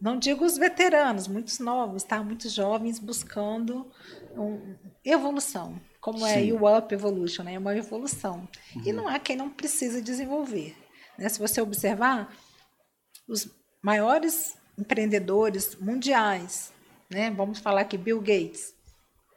[0.00, 2.22] Não digo os veteranos, muitos novos, tá?
[2.22, 3.88] Muitos jovens buscando
[4.36, 6.52] um- evolução, como é Sim.
[6.52, 7.54] o Up Evolution, né?
[7.54, 8.48] É uma evolução.
[8.74, 8.82] Uhum.
[8.84, 10.76] E não há quem não precisa desenvolver.
[11.16, 11.28] Né?
[11.28, 12.34] Se você observar,
[13.28, 13.48] os
[13.82, 16.72] maiores empreendedores mundiais,
[17.08, 17.30] né?
[17.30, 18.74] Vamos falar aqui Bill Gates,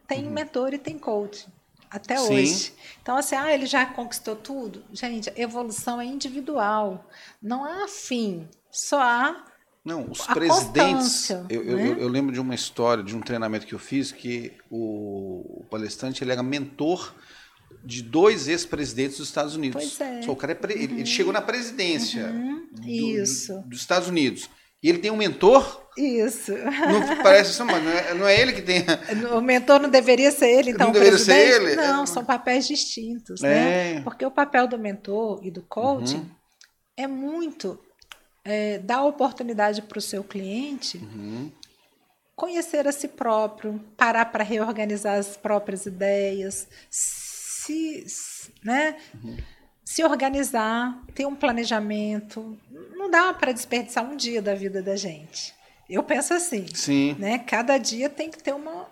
[0.07, 1.47] tem mentor e tem coach
[1.91, 2.27] até Uhum.
[2.27, 2.33] Sim.
[2.35, 2.73] hoje.
[3.01, 4.83] Então assim, ah, ele já conquistou tudo.
[4.93, 7.07] Gente, evolução é individual,
[7.41, 9.45] não há fim, só há
[9.83, 11.29] Não, os presidentes.
[11.29, 11.87] Eu, né?
[11.89, 15.65] eu- eu lembro de uma história, de um treinamento que eu fiz, que o, o
[15.69, 17.13] palestrante ele era mentor
[17.83, 19.97] de dois ex-presidentes dos Estados Unidos.
[19.97, 20.21] Pois é.
[20.21, 22.27] Só o cara é pre- ele, ele chegou na presidência
[22.71, 23.53] do- Isso.
[23.61, 24.49] do- dos Estados Unidos.
[24.83, 25.79] E ele tem um mentor.
[25.97, 26.51] isso.
[26.57, 28.83] Não parece mas não é, não é ele que tem.
[29.35, 31.75] O mentor não deveria ser ele, então Não o deveria ser ele?
[31.75, 32.05] Não, É.
[32.07, 33.47] são papéis distintos, É.
[33.95, 34.01] né?
[34.01, 36.29] Porque o papel do mentor e do coaching Uhum.
[36.97, 37.79] é muito
[38.43, 41.51] é, dar oportunidade para o seu cliente Uhum.
[42.35, 48.97] conhecer a si próprio, parar para reorganizar as próprias ideias, se, se- né?
[49.23, 49.37] Uhum.
[49.91, 52.57] Se organizar, ter um planejamento.
[52.95, 55.53] Não dá para desperdiçar um dia da vida da gente.
[55.89, 57.17] Eu penso assim, Sim.
[57.19, 57.39] né?
[57.39, 58.87] Cada dia tem que ter uma,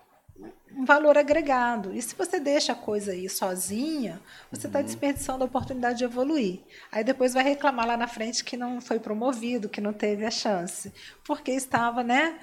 [0.75, 1.95] um valor agregado.
[1.95, 4.19] E se você deixa a coisa aí sozinha,
[4.51, 6.59] você está desperdiçando a oportunidade de evoluir.
[6.91, 10.31] Aí depois vai reclamar lá na frente que não foi promovido, que não teve a
[10.31, 10.91] chance.
[11.23, 12.37] Porque estava, né?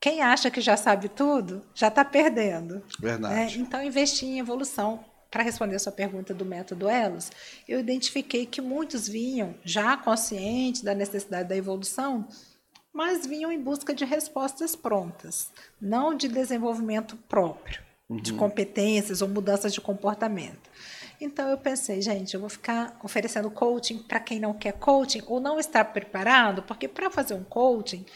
[0.00, 2.74] Quem acha que já sabe tudo, já está perdendo.
[2.74, 2.82] né?
[2.98, 3.60] Verdade.
[3.60, 5.13] Então, investir em evolução.
[5.34, 7.32] Para responder a sua pergunta do método Elos,
[7.66, 12.28] eu identifiquei que muitos vinham já conscientes da necessidade da evolução,
[12.92, 17.82] mas vinham em busca de respostas prontas, não de desenvolvimento próprio,
[18.22, 20.70] de competências ou mudanças de comportamento.
[21.20, 25.40] Então eu pensei, gente, eu vou ficar oferecendo coaching para quem não quer coaching ou
[25.40, 28.06] não está preparado, porque para fazer um coaching,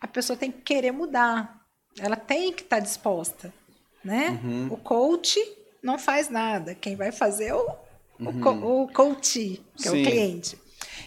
[0.00, 1.64] a pessoa tem que querer mudar,
[1.96, 3.54] ela tem que estar disposta,
[4.02, 4.40] né?
[4.68, 5.38] O coach
[5.82, 7.68] não faz nada, quem vai fazer é o,
[8.20, 10.02] o, co o coachee, que é Sim.
[10.02, 10.58] o cliente.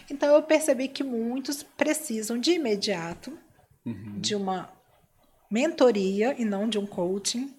[0.09, 3.37] Então eu percebi que muitos precisam de imediato
[4.17, 4.71] de uma
[5.49, 7.53] mentoria e não de um coaching.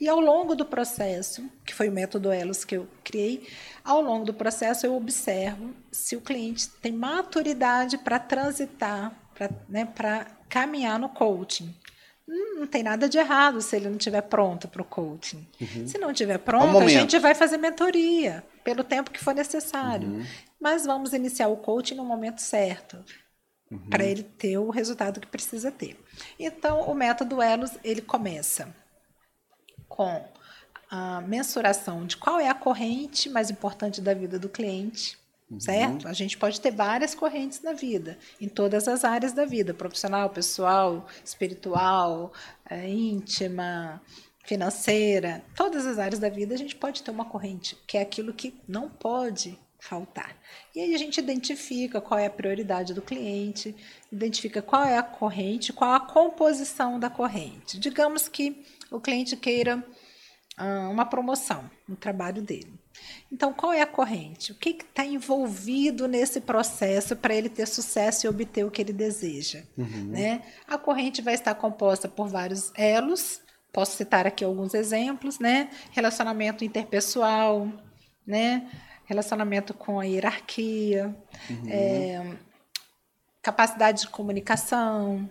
[0.00, 3.46] E ao longo do processo, que foi o método Elos que eu criei,
[3.84, 9.84] ao longo do processo eu observo se o cliente tem maturidade para transitar, para né,
[9.84, 11.74] pra caminhar no coaching.
[12.30, 15.46] Hum, Não tem nada de errado se ele não estiver pronto para o coaching.
[15.86, 16.90] Se não estiver pronto, a momento.
[16.90, 20.08] gente vai fazer mentoria pelo tempo que for necessário.
[20.60, 23.02] Mas vamos iniciar o coaching no momento certo
[23.88, 25.98] para ele ter o resultado que precisa ter.
[26.38, 28.72] Então, o método Elos ele começa
[29.88, 30.24] com
[30.90, 35.16] a mensuração de qual é a corrente mais importante da vida do cliente,
[35.58, 36.06] certo?
[36.06, 40.30] A gente pode ter várias correntes na vida, em todas as áreas da vida, profissional,
[40.30, 42.32] pessoal, espiritual,
[42.68, 44.00] eh, íntima,
[44.44, 48.32] financeira, todas as áreas da vida a gente pode ter uma corrente, que é aquilo
[48.32, 50.36] que não pode faltar.
[50.74, 53.74] E aí a gente identifica qual é a prioridade do cliente,
[54.12, 57.78] identifica qual é a corrente, qual a composição da corrente.
[57.78, 59.84] Digamos que o cliente queira
[60.56, 62.79] ah, uma promoção no trabalho dele.
[63.32, 64.52] Então, qual é a corrente?
[64.52, 68.92] O que está envolvido nesse processo para ele ter sucesso e obter o que ele
[68.92, 69.62] deseja?
[70.06, 70.42] Né?
[70.66, 73.40] A corrente vai estar composta por vários elos,
[73.72, 75.70] posso citar aqui alguns exemplos, né?
[75.92, 77.68] Relacionamento interpessoal,
[78.26, 78.68] né?
[79.04, 81.14] Relacionamento com a hierarquia,
[81.48, 81.68] uhum.
[81.68, 82.36] é,
[83.42, 85.28] capacidade de comunicação.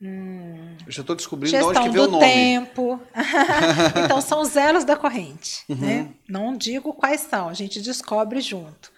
[0.00, 2.24] Hum, Eu já estou descobrindo de onde que vê o nome.
[2.24, 3.00] tempo.
[4.04, 5.64] então, são os elos da corrente.
[5.68, 5.76] Uhum.
[5.76, 6.08] Né?
[6.28, 8.92] Não digo quais são, a gente descobre junto.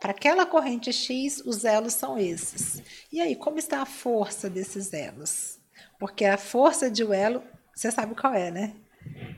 [0.00, 2.82] Para aquela corrente X, os elos são esses.
[3.12, 5.58] E aí, como está a força desses elos?
[5.98, 7.42] Porque a força de um elo,
[7.74, 8.72] você sabe qual é, né?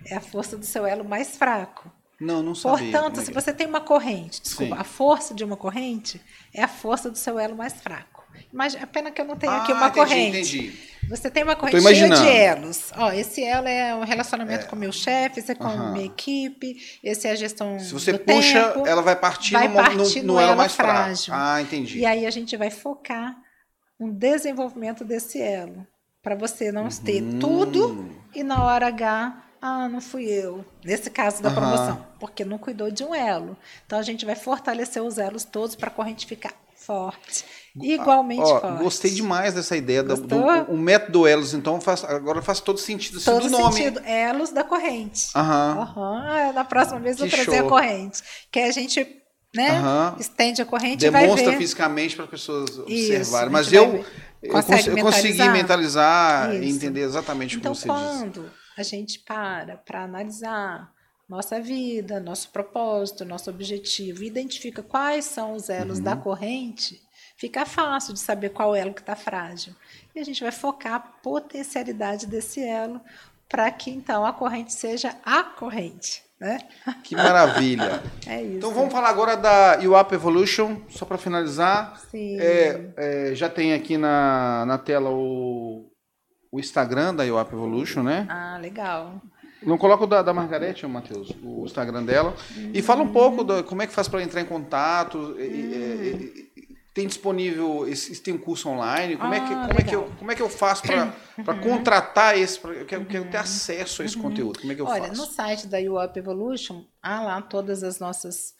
[0.06, 1.90] É a força do seu elo mais fraco.
[2.20, 2.90] Não, não sabia.
[2.90, 4.80] Portanto, é se você tem uma corrente, desculpa, Sim.
[4.80, 6.20] a força de uma corrente
[6.54, 8.24] é a força do seu elo mais fraco.
[8.52, 10.58] Mas é pena que eu não tenho ah, aqui uma entendi, corrente.
[10.58, 10.91] Entendi.
[11.08, 12.92] Você tem uma corrente cheia de elos.
[12.96, 14.68] Ó, esse elo é um relacionamento é.
[14.68, 17.92] com o meu chefe, esse é com a minha equipe, esse é a gestão Se
[17.92, 21.34] você puxa, tempo, ela vai partir, vai no, partir no, no, elo, mais frágil.
[21.34, 21.98] Ah, entendi.
[21.98, 23.36] E aí a gente vai focar
[23.98, 25.86] no desenvolvimento desse elo.
[26.22, 26.90] Para você não uhum.
[27.04, 30.64] ter tudo e na hora H ah, não fui eu.
[30.84, 33.56] Nesse caso da promoção, porque não cuidou de um elo.
[33.86, 37.44] Então a gente vai fortalecer os elos todos para a corrente ficar forte.
[37.80, 38.82] Igualmente Ó, forte.
[38.82, 40.36] Gostei demais dessa ideia do, do
[40.68, 43.72] o método elos, então faz, agora faz todo sentido assim, todo do nome.
[43.72, 45.30] sentido, elos da corrente.
[45.34, 45.90] Aham.
[45.96, 46.52] Uhum.
[46.52, 47.66] Na próxima vez eu vou trazer show.
[47.66, 49.22] a corrente, que a gente
[49.54, 50.20] né, uhum.
[50.20, 53.50] estende a corrente Demonstra e vai fisicamente para as pessoas observarem.
[53.50, 54.04] Mas eu,
[54.42, 59.76] eu, eu consegui mentalizar e entender exatamente então, como você quando disse a gente para
[59.76, 60.90] para analisar
[61.28, 66.04] nossa vida, nosso propósito, nosso objetivo, identifica quais são os elos uhum.
[66.04, 67.00] da corrente,
[67.42, 69.74] fica fácil de saber qual elo que está frágil.
[70.14, 73.00] E a gente vai focar a potencialidade desse elo
[73.48, 76.22] para que então a corrente seja a corrente.
[76.38, 76.58] Né?
[77.02, 78.00] Que maravilha!
[78.28, 78.58] é isso.
[78.58, 82.00] Então vamos falar agora da UAP Evolution, só para finalizar.
[82.12, 82.38] Sim.
[82.38, 85.90] É, é, já tem aqui na, na tela o,
[86.52, 88.24] o Instagram da UAP Evolution, né?
[88.28, 89.20] Ah, legal.
[89.64, 92.34] Não coloca o da, da Margarete, Matheus, o Instagram dela.
[92.56, 92.70] Uhum.
[92.74, 95.18] E fala um pouco da, como é que faz para entrar em contato.
[95.18, 96.51] Uhum.
[96.94, 99.16] Tem disponível, esse, tem um curso online?
[99.16, 101.60] Como, ah, é, que, como, é, que eu, como é que eu faço para uhum.
[101.60, 102.58] contratar esse?
[102.58, 104.22] Pra, eu, quero, eu quero ter acesso a esse uhum.
[104.22, 104.60] conteúdo.
[104.60, 105.20] Como é que eu Olha, faço?
[105.20, 108.54] no site da UP Evolution, há lá todas as nossas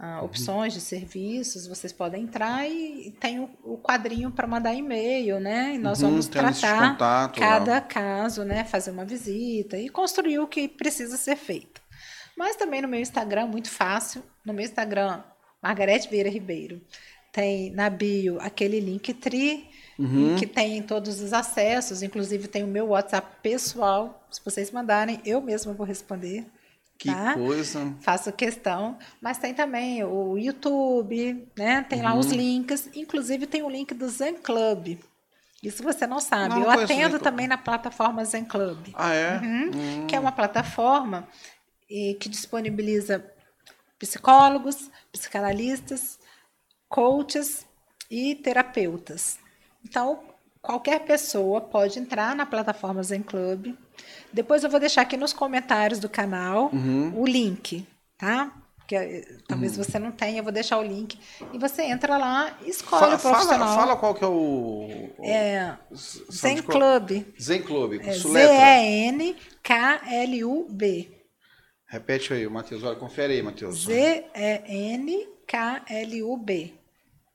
[0.00, 5.38] uh, opções de serviços, vocês podem entrar e tem o, o quadrinho para mandar e-mail,
[5.38, 5.74] né?
[5.74, 7.80] E nós uhum, vamos tratar contato, cada lá.
[7.80, 8.64] caso, né?
[8.64, 11.80] Fazer uma visita e construir o que precisa ser feito.
[12.36, 14.22] Mas também no meu Instagram, muito fácil.
[14.44, 15.22] No meu Instagram,
[15.62, 16.80] Margarete Vieira Ribeiro.
[17.36, 19.68] Tem na bio aquele link tri,
[19.98, 20.36] uhum.
[20.36, 24.26] que tem todos os acessos, inclusive tem o meu WhatsApp pessoal.
[24.30, 26.46] Se vocês mandarem, eu mesma vou responder.
[26.96, 27.34] Que tá?
[27.34, 27.94] coisa.
[28.00, 28.96] Faço questão.
[29.20, 31.84] Mas tem também o YouTube, né?
[31.86, 32.38] Tem lá os uhum.
[32.38, 32.88] links.
[32.94, 34.98] Inclusive tem o link do Zen Club.
[35.62, 36.54] Isso você não sabe.
[36.54, 38.78] Não, Eu atendo também na plataforma Zen Club.
[38.94, 39.36] Ah, é?
[39.40, 39.70] Uhum.
[39.74, 40.06] Hum.
[40.06, 41.28] Que é uma plataforma
[41.86, 43.22] que disponibiliza
[43.98, 46.18] psicólogos, psicanalistas,
[46.88, 47.66] coaches
[48.10, 49.38] e terapeutas.
[49.84, 50.20] Então,
[50.62, 53.74] qualquer pessoa pode entrar na plataforma Zen Club.
[54.32, 57.12] Depois eu vou deixar aqui nos comentários do canal uhum.
[57.16, 57.86] o link,
[58.18, 58.52] tá?
[58.76, 59.82] Porque eh, talvez uhum.
[59.82, 61.18] você não tenha, eu vou deixar o link.
[61.52, 63.68] E você entra lá e escolhe fala, o profissional.
[63.74, 65.10] Fala, fala, qual que é o...
[65.18, 65.76] o é,
[66.30, 67.24] Zen Club.
[67.40, 69.26] Zen Club, é, Z-E-N-K-L-U-B.
[71.88, 72.84] Repete aí, Matheus.
[72.84, 73.84] Olha, confere aí, Matheus.
[73.86, 74.36] Z-E-N-K-L-U-B.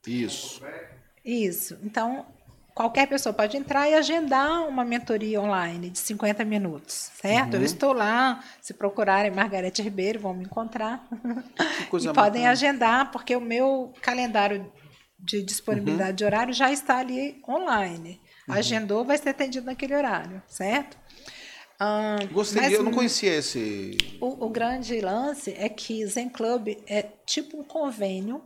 [0.05, 0.61] Isso.
[1.23, 1.77] Isso.
[1.83, 2.25] Então,
[2.73, 7.53] qualquer pessoa pode entrar e agendar uma mentoria online de 50 minutos, certo?
[7.53, 7.59] Uhum.
[7.59, 11.07] Eu estou lá, se procurarem Margarete Ribeiro, vão me encontrar.
[11.13, 12.49] e podem bacana.
[12.49, 14.71] agendar, porque o meu calendário
[15.19, 16.15] de disponibilidade uhum.
[16.15, 18.19] de horário já está ali online.
[18.47, 18.55] Uhum.
[18.55, 20.97] Agendou, vai ser atendido naquele horário, certo?
[21.79, 23.97] Ah, Gostei, mas, eu não conhecia esse.
[24.19, 28.41] O, o grande lance é que Zen Club é tipo um convênio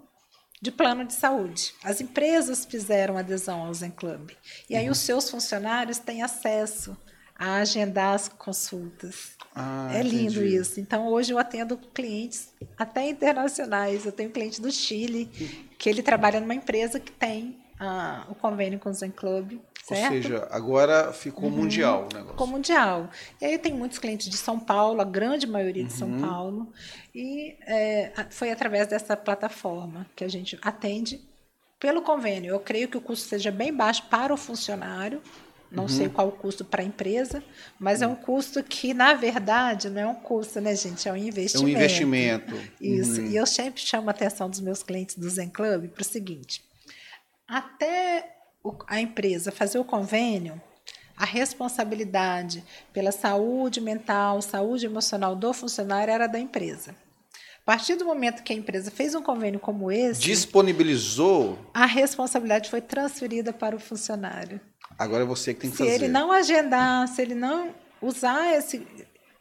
[0.66, 1.76] de plano de saúde.
[1.84, 4.32] As empresas fizeram adesão ao Zen Club.
[4.68, 4.92] E aí uhum.
[4.92, 6.98] os seus funcionários têm acesso
[7.38, 9.34] a agendar as consultas.
[9.54, 10.56] Ah, é lindo entendi.
[10.56, 10.80] isso.
[10.80, 14.06] Então, hoje eu atendo clientes até internacionais.
[14.06, 15.26] Eu tenho um cliente do Chile,
[15.78, 19.60] que ele trabalha numa empresa que tem uh, o convênio com o Zen Club.
[19.88, 20.16] Certo?
[20.16, 21.58] Ou seja, agora ficou uhum.
[21.58, 22.32] mundial o negócio.
[22.32, 23.08] Ficou mundial.
[23.40, 26.22] E aí tem muitos clientes de São Paulo, a grande maioria de São uhum.
[26.22, 26.74] Paulo.
[27.14, 31.22] E é, foi através dessa plataforma que a gente atende
[31.80, 32.50] pelo convênio.
[32.50, 35.22] Eu creio que o custo seja bem baixo para o funcionário.
[35.70, 35.90] Não uhum.
[35.90, 37.44] sei qual o custo para a empresa,
[37.78, 41.08] mas é um custo que, na verdade, não é um custo, né, gente?
[41.08, 41.64] É um investimento.
[41.64, 42.56] É um investimento.
[42.82, 43.22] Isso.
[43.22, 43.28] Uhum.
[43.28, 46.64] E eu sempre chamo a atenção dos meus clientes do Zen Club para o seguinte:
[47.48, 48.36] até
[48.88, 50.62] a empresa fazer o convênio,
[51.18, 56.96] a responsabilidade pela saúde mental, saúde emocional do funcionário era da empresa.
[57.62, 62.70] A partir do momento que a empresa fez um convênio como esse, disponibilizou, a responsabilidade
[62.70, 64.62] foi transferida para o funcionário.
[65.00, 65.98] Agora é você que tem que se fazer.
[65.98, 68.86] Se ele não agendar, se ele não usar esse,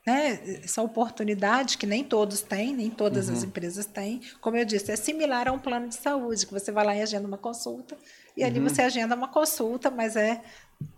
[0.07, 3.35] né, essa oportunidade que nem todos têm, nem todas uhum.
[3.35, 6.73] as empresas têm, como eu disse, é similar a um plano de saúde, que você
[6.73, 7.95] vai lá e agenda uma consulta,
[8.37, 8.69] e ali uhum.
[8.69, 10.43] você agenda uma consulta, mas é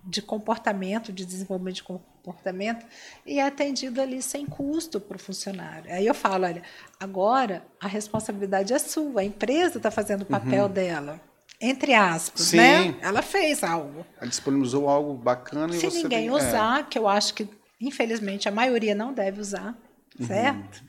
[0.05, 2.87] de comportamento, de desenvolvimento de comportamento,
[3.25, 5.93] e é atendido ali sem custo para o funcionário.
[5.93, 6.63] Aí eu falo, olha,
[6.99, 10.71] agora a responsabilidade é sua, a empresa está fazendo o papel uhum.
[10.71, 11.21] dela.
[11.61, 12.57] Entre aspas, Sim.
[12.59, 12.95] né?
[13.01, 14.05] Ela fez algo.
[14.21, 15.91] Ela disponibilizou algo bacana Se e você.
[15.91, 16.29] Se ninguém tem...
[16.29, 16.33] É.
[16.33, 16.83] usar, é.
[16.83, 17.49] que eu acho que,
[17.81, 19.75] infelizmente, a maioria não deve usar,
[20.19, 20.27] Uhum.
[20.27, 20.83] certo?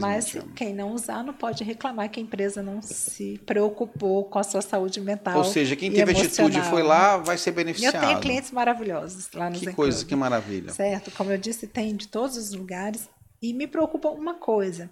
[0.00, 0.42] Mas é.
[0.56, 4.60] quem não usar não pode reclamar que a empresa não se preocupou com a sua
[4.60, 5.38] saúde mental.
[5.38, 7.94] Ou seja, quem teve atitude e foi lá vai ser beneficiado.
[7.94, 10.72] Eu tenho clientes maravilhosos lá no Que coisa, que maravilha.
[10.72, 13.08] Certo, como eu disse, tem de todos os lugares.
[13.40, 14.90] E me preocupa uma coisa: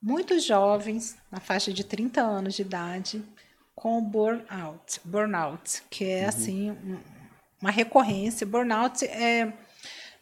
[0.00, 3.22] muitos jovens, na faixa de 30 anos de idade,
[3.74, 6.28] com burnout, burnout, que é uhum.
[6.28, 6.76] assim
[7.60, 8.46] uma recorrência.
[8.46, 9.52] Burnout é,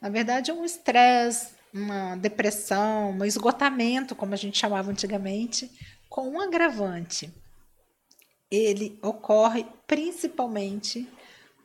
[0.01, 5.71] na verdade, um estresse uma depressão, um esgotamento, como a gente chamava antigamente,
[6.09, 7.33] com um agravante.
[8.51, 11.09] Ele ocorre principalmente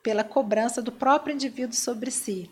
[0.01, 2.49] pela cobrança do próprio indivíduo sobre si.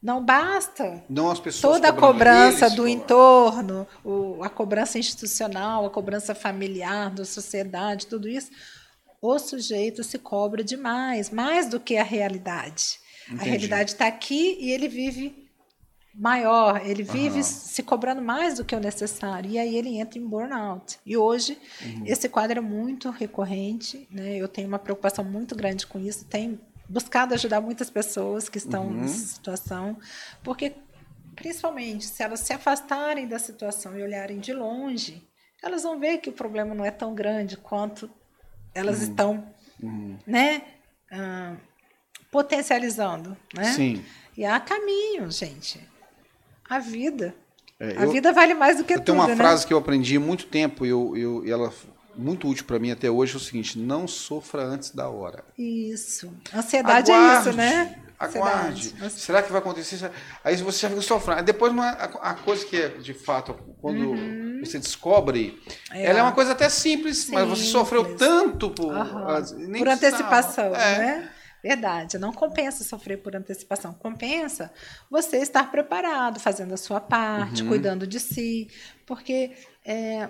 [0.00, 7.10] Não basta Não toda a cobrança do entorno, o, a cobrança institucional, a cobrança familiar,
[7.10, 8.50] da sociedade, tudo isso.
[9.20, 13.00] O sujeito se cobra demais, mais do que a realidade.
[13.26, 13.40] Entendi.
[13.40, 15.45] A realidade está aqui e ele vive
[16.16, 17.42] maior, ele vive uhum.
[17.42, 20.98] se cobrando mais do que o necessário e aí ele entra em burnout.
[21.04, 22.04] E hoje uhum.
[22.06, 24.36] esse quadro é muito recorrente, né?
[24.36, 26.58] Eu tenho uma preocupação muito grande com isso, tenho
[26.88, 29.02] buscado ajudar muitas pessoas que estão uhum.
[29.02, 29.98] nessa situação,
[30.42, 30.74] porque
[31.34, 35.22] principalmente se elas se afastarem da situação e olharem de longe,
[35.62, 38.10] elas vão ver que o problema não é tão grande quanto
[38.74, 39.04] elas uhum.
[39.04, 40.18] estão, uhum.
[40.26, 40.62] né?
[41.12, 41.56] Uh,
[42.30, 43.72] potencializando, né?
[43.72, 44.04] Sim.
[44.36, 45.78] E há caminho, gente
[46.68, 47.34] a vida.
[47.78, 49.06] É, a eu, vida vale mais do que eu tudo.
[49.06, 49.36] Tem uma né?
[49.36, 51.72] frase que eu aprendi há muito tempo e eu, eu, e ela
[52.16, 55.44] muito útil para mim até hoje é o seguinte: não sofra antes da hora.
[55.58, 56.32] Isso.
[56.54, 57.98] Ansiedade aguarde, é isso, né?
[58.18, 58.88] Aguarde.
[58.88, 59.20] Ansiedade.
[59.20, 60.10] Será que vai acontecer?
[60.42, 61.42] Aí você já fica sofrendo.
[61.42, 64.60] Depois, uma, a, a, coisa que é de fato, quando uhum.
[64.64, 66.06] você descobre, é.
[66.06, 67.34] ela é uma coisa até simples, simples.
[67.34, 69.72] mas você sofreu tanto por, uhum.
[69.76, 70.98] por antecipação, é.
[70.98, 71.30] né?
[71.62, 73.92] Verdade, não compensa sofrer por antecipação.
[73.94, 74.72] Compensa
[75.10, 77.68] você estar preparado, fazendo a sua parte, uhum.
[77.68, 78.68] cuidando de si.
[79.04, 80.28] Porque é,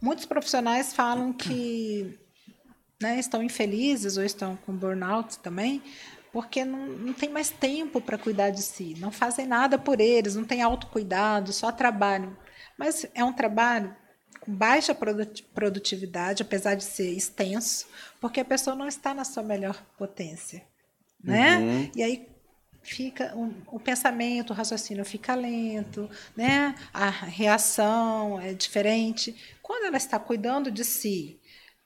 [0.00, 2.18] muitos profissionais falam que
[3.00, 5.82] né, estão infelizes ou estão com burnout também,
[6.32, 8.94] porque não, não tem mais tempo para cuidar de si.
[8.98, 12.36] Não fazem nada por eles, não tem autocuidado, só trabalham.
[12.78, 13.94] Mas é um trabalho
[14.42, 14.94] com baixa
[15.54, 17.86] produtividade, apesar de ser extenso,
[18.20, 20.64] porque a pessoa não está na sua melhor potência,
[21.22, 21.58] né?
[21.58, 21.90] Uhum.
[21.94, 22.28] E aí
[22.82, 26.74] fica um, o pensamento, o raciocínio fica lento, né?
[26.92, 29.56] A reação é diferente.
[29.62, 31.40] Quando ela está cuidando de si,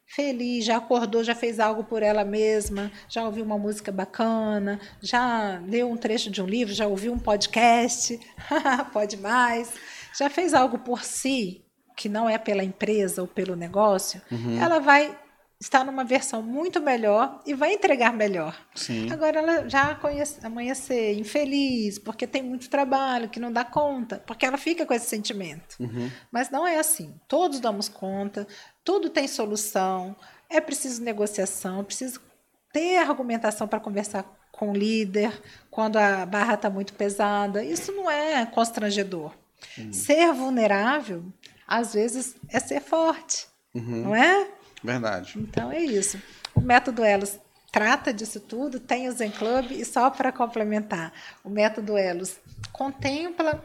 [0.06, 5.62] feliz, já acordou, já fez algo por ela mesma, já ouviu uma música bacana, já
[5.66, 8.18] leu um trecho de um livro, já ouviu um podcast,
[8.94, 9.74] pode mais,
[10.16, 11.65] já fez algo por si,
[11.96, 14.60] que não é pela empresa ou pelo negócio, uhum.
[14.60, 15.18] ela vai
[15.58, 18.54] estar numa versão muito melhor e vai entregar melhor.
[18.74, 19.10] Sim.
[19.10, 24.44] Agora ela já conhece, amanhecer infeliz, porque tem muito trabalho, que não dá conta, porque
[24.44, 25.76] ela fica com esse sentimento.
[25.80, 26.10] Uhum.
[26.30, 27.18] Mas não é assim.
[27.26, 28.46] Todos damos conta,
[28.84, 30.14] tudo tem solução,
[30.50, 32.20] é preciso negociação, é preciso
[32.70, 35.32] ter argumentação para conversar com o líder
[35.70, 37.64] quando a barra está muito pesada.
[37.64, 39.32] Isso não é constrangedor.
[39.78, 39.92] Uhum.
[39.92, 41.24] Ser vulnerável
[41.66, 44.04] às vezes é ser forte, uhum.
[44.04, 44.48] não é?
[44.82, 45.34] Verdade.
[45.36, 46.20] Então é isso.
[46.54, 47.38] O método Elos
[47.72, 51.12] trata disso tudo, tem o Zen Club e só para complementar,
[51.44, 52.36] o método Elos
[52.72, 53.62] contempla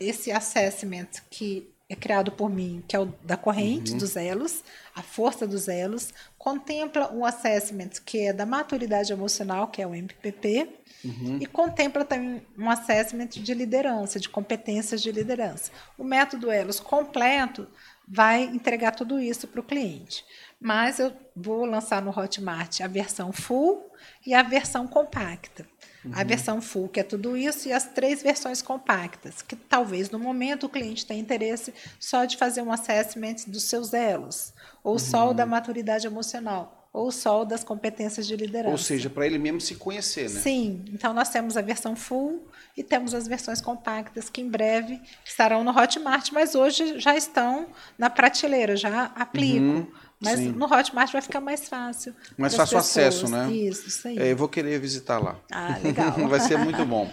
[0.00, 3.98] esse assessment que é criado por mim, que é o da corrente uhum.
[3.98, 4.64] dos elos,
[4.94, 9.94] a força dos elos, contempla um assessment que é da maturidade emocional, que é o
[9.94, 10.68] MPP,
[11.04, 11.38] uhum.
[11.40, 15.70] e contempla também um assessment de liderança, de competências de liderança.
[15.98, 17.68] O método elos completo
[18.06, 20.24] vai entregar tudo isso para o cliente.
[20.60, 23.90] Mas eu vou lançar no Hotmart a versão full
[24.26, 25.66] e a versão compacta.
[26.04, 26.12] Uhum.
[26.14, 30.18] A versão full, que é tudo isso, e as três versões compactas, que talvez no
[30.18, 34.98] momento o cliente tenha interesse só de fazer um assessment dos seus elos, ou uhum.
[34.98, 38.72] só o da maturidade emocional, ou só o das competências de liderança.
[38.72, 40.40] Ou seja, para ele mesmo se conhecer, né?
[40.40, 45.00] Sim, então nós temos a versão full e temos as versões compactas que em breve
[45.24, 49.64] estarão no Hotmart, mas hoje já estão na prateleira, já aplico.
[49.64, 49.86] Uhum,
[50.22, 50.52] mas sim.
[50.52, 52.14] no Hotmart vai ficar mais fácil.
[52.38, 53.50] Mais fácil acesso, né?
[53.50, 54.18] Isso, isso aí.
[54.18, 55.36] É, eu vou querer visitar lá.
[55.50, 56.12] Ah, legal.
[56.28, 57.10] vai ser muito bom.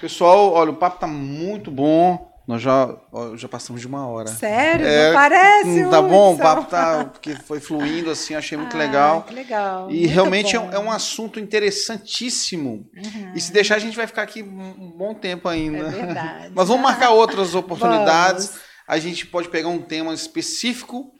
[0.00, 2.32] Pessoal, olha, o papo tá muito bom.
[2.46, 2.94] Nós já,
[3.36, 4.28] já passamos de uma hora.
[4.28, 4.86] Sério?
[4.86, 5.90] É, não parece?
[5.90, 7.06] Tá bom, o papo tá.
[7.06, 9.22] Porque foi fluindo assim, achei muito ah, legal.
[9.22, 9.90] Que legal.
[9.90, 12.86] E muito realmente é, é, um assunto interessantíssimo.
[12.94, 13.32] Uhum.
[13.34, 15.86] E se deixar, a gente vai ficar aqui um bom tempo ainda.
[15.86, 16.52] É verdade.
[16.54, 18.52] Mas vamos marcar outras oportunidades.
[18.86, 21.14] A gente pode pegar um tema específico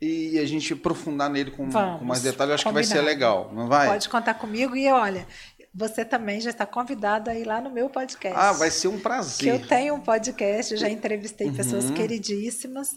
[0.00, 2.54] e a gente aprofundar nele com, com mais detalhes.
[2.54, 2.88] Acho Combinado.
[2.88, 3.88] que vai ser legal, não vai?
[3.88, 5.26] Pode contar comigo e olha,
[5.74, 8.38] você também já está convidado a ir lá no meu podcast.
[8.38, 9.38] Ah, vai ser um prazer.
[9.38, 11.54] Que eu tenho um podcast, já entrevistei uhum.
[11.54, 12.90] pessoas queridíssimas.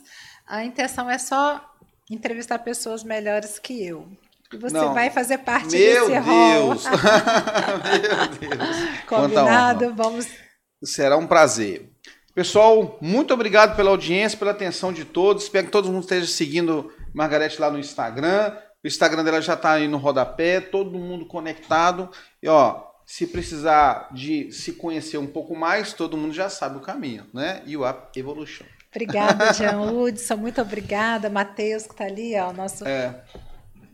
[0.48, 1.64] A intenção é só
[2.10, 4.08] entrevistar pessoas melhores que eu.
[4.52, 4.94] E você Não.
[4.94, 6.86] vai fazer parte meu desse Deus.
[6.86, 9.04] meu Deus!
[9.08, 9.94] Combinado?
[9.94, 10.28] Vamos.
[10.84, 11.93] Será um prazer.
[12.36, 15.44] Pessoal, muito obrigado pela audiência, pela atenção de todos.
[15.44, 18.58] Espero que todo mundo esteja seguindo Margarete lá no Instagram.
[18.84, 22.10] O Instagram dela já está aí no rodapé, todo mundo conectado.
[22.42, 26.82] E ó, se precisar de se conhecer um pouco mais, todo mundo já sabe o
[26.82, 27.62] caminho, né?
[27.68, 28.66] E o App Evolution.
[28.90, 31.30] Obrigada, Jean Hudson, muito obrigada.
[31.30, 33.24] Matheus, que está ali, ó, nosso é.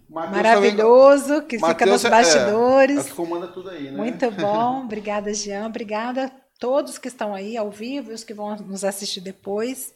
[0.10, 1.48] maravilhoso, também...
[1.48, 2.98] que Mateus fica nos bastidores.
[3.00, 3.98] É, é que comanda tudo aí, né?
[3.98, 5.66] Muito bom, obrigada, Jean.
[5.66, 9.94] Obrigada todos que estão aí ao vivo e os que vão nos assistir depois,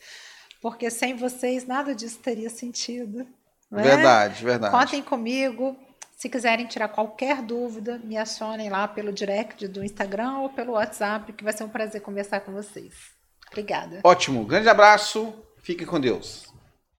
[0.62, 3.28] porque sem vocês nada disso teria sentido.
[3.70, 3.84] Né?
[3.84, 4.76] Verdade, verdade.
[4.76, 5.78] Contem comigo.
[6.16, 11.34] Se quiserem tirar qualquer dúvida, me acionem lá pelo direct do Instagram ou pelo WhatsApp,
[11.34, 12.94] que vai ser um prazer conversar com vocês.
[13.52, 14.00] Obrigada.
[14.04, 14.46] Ótimo.
[14.46, 15.34] Grande abraço.
[15.62, 16.53] Fiquem com Deus.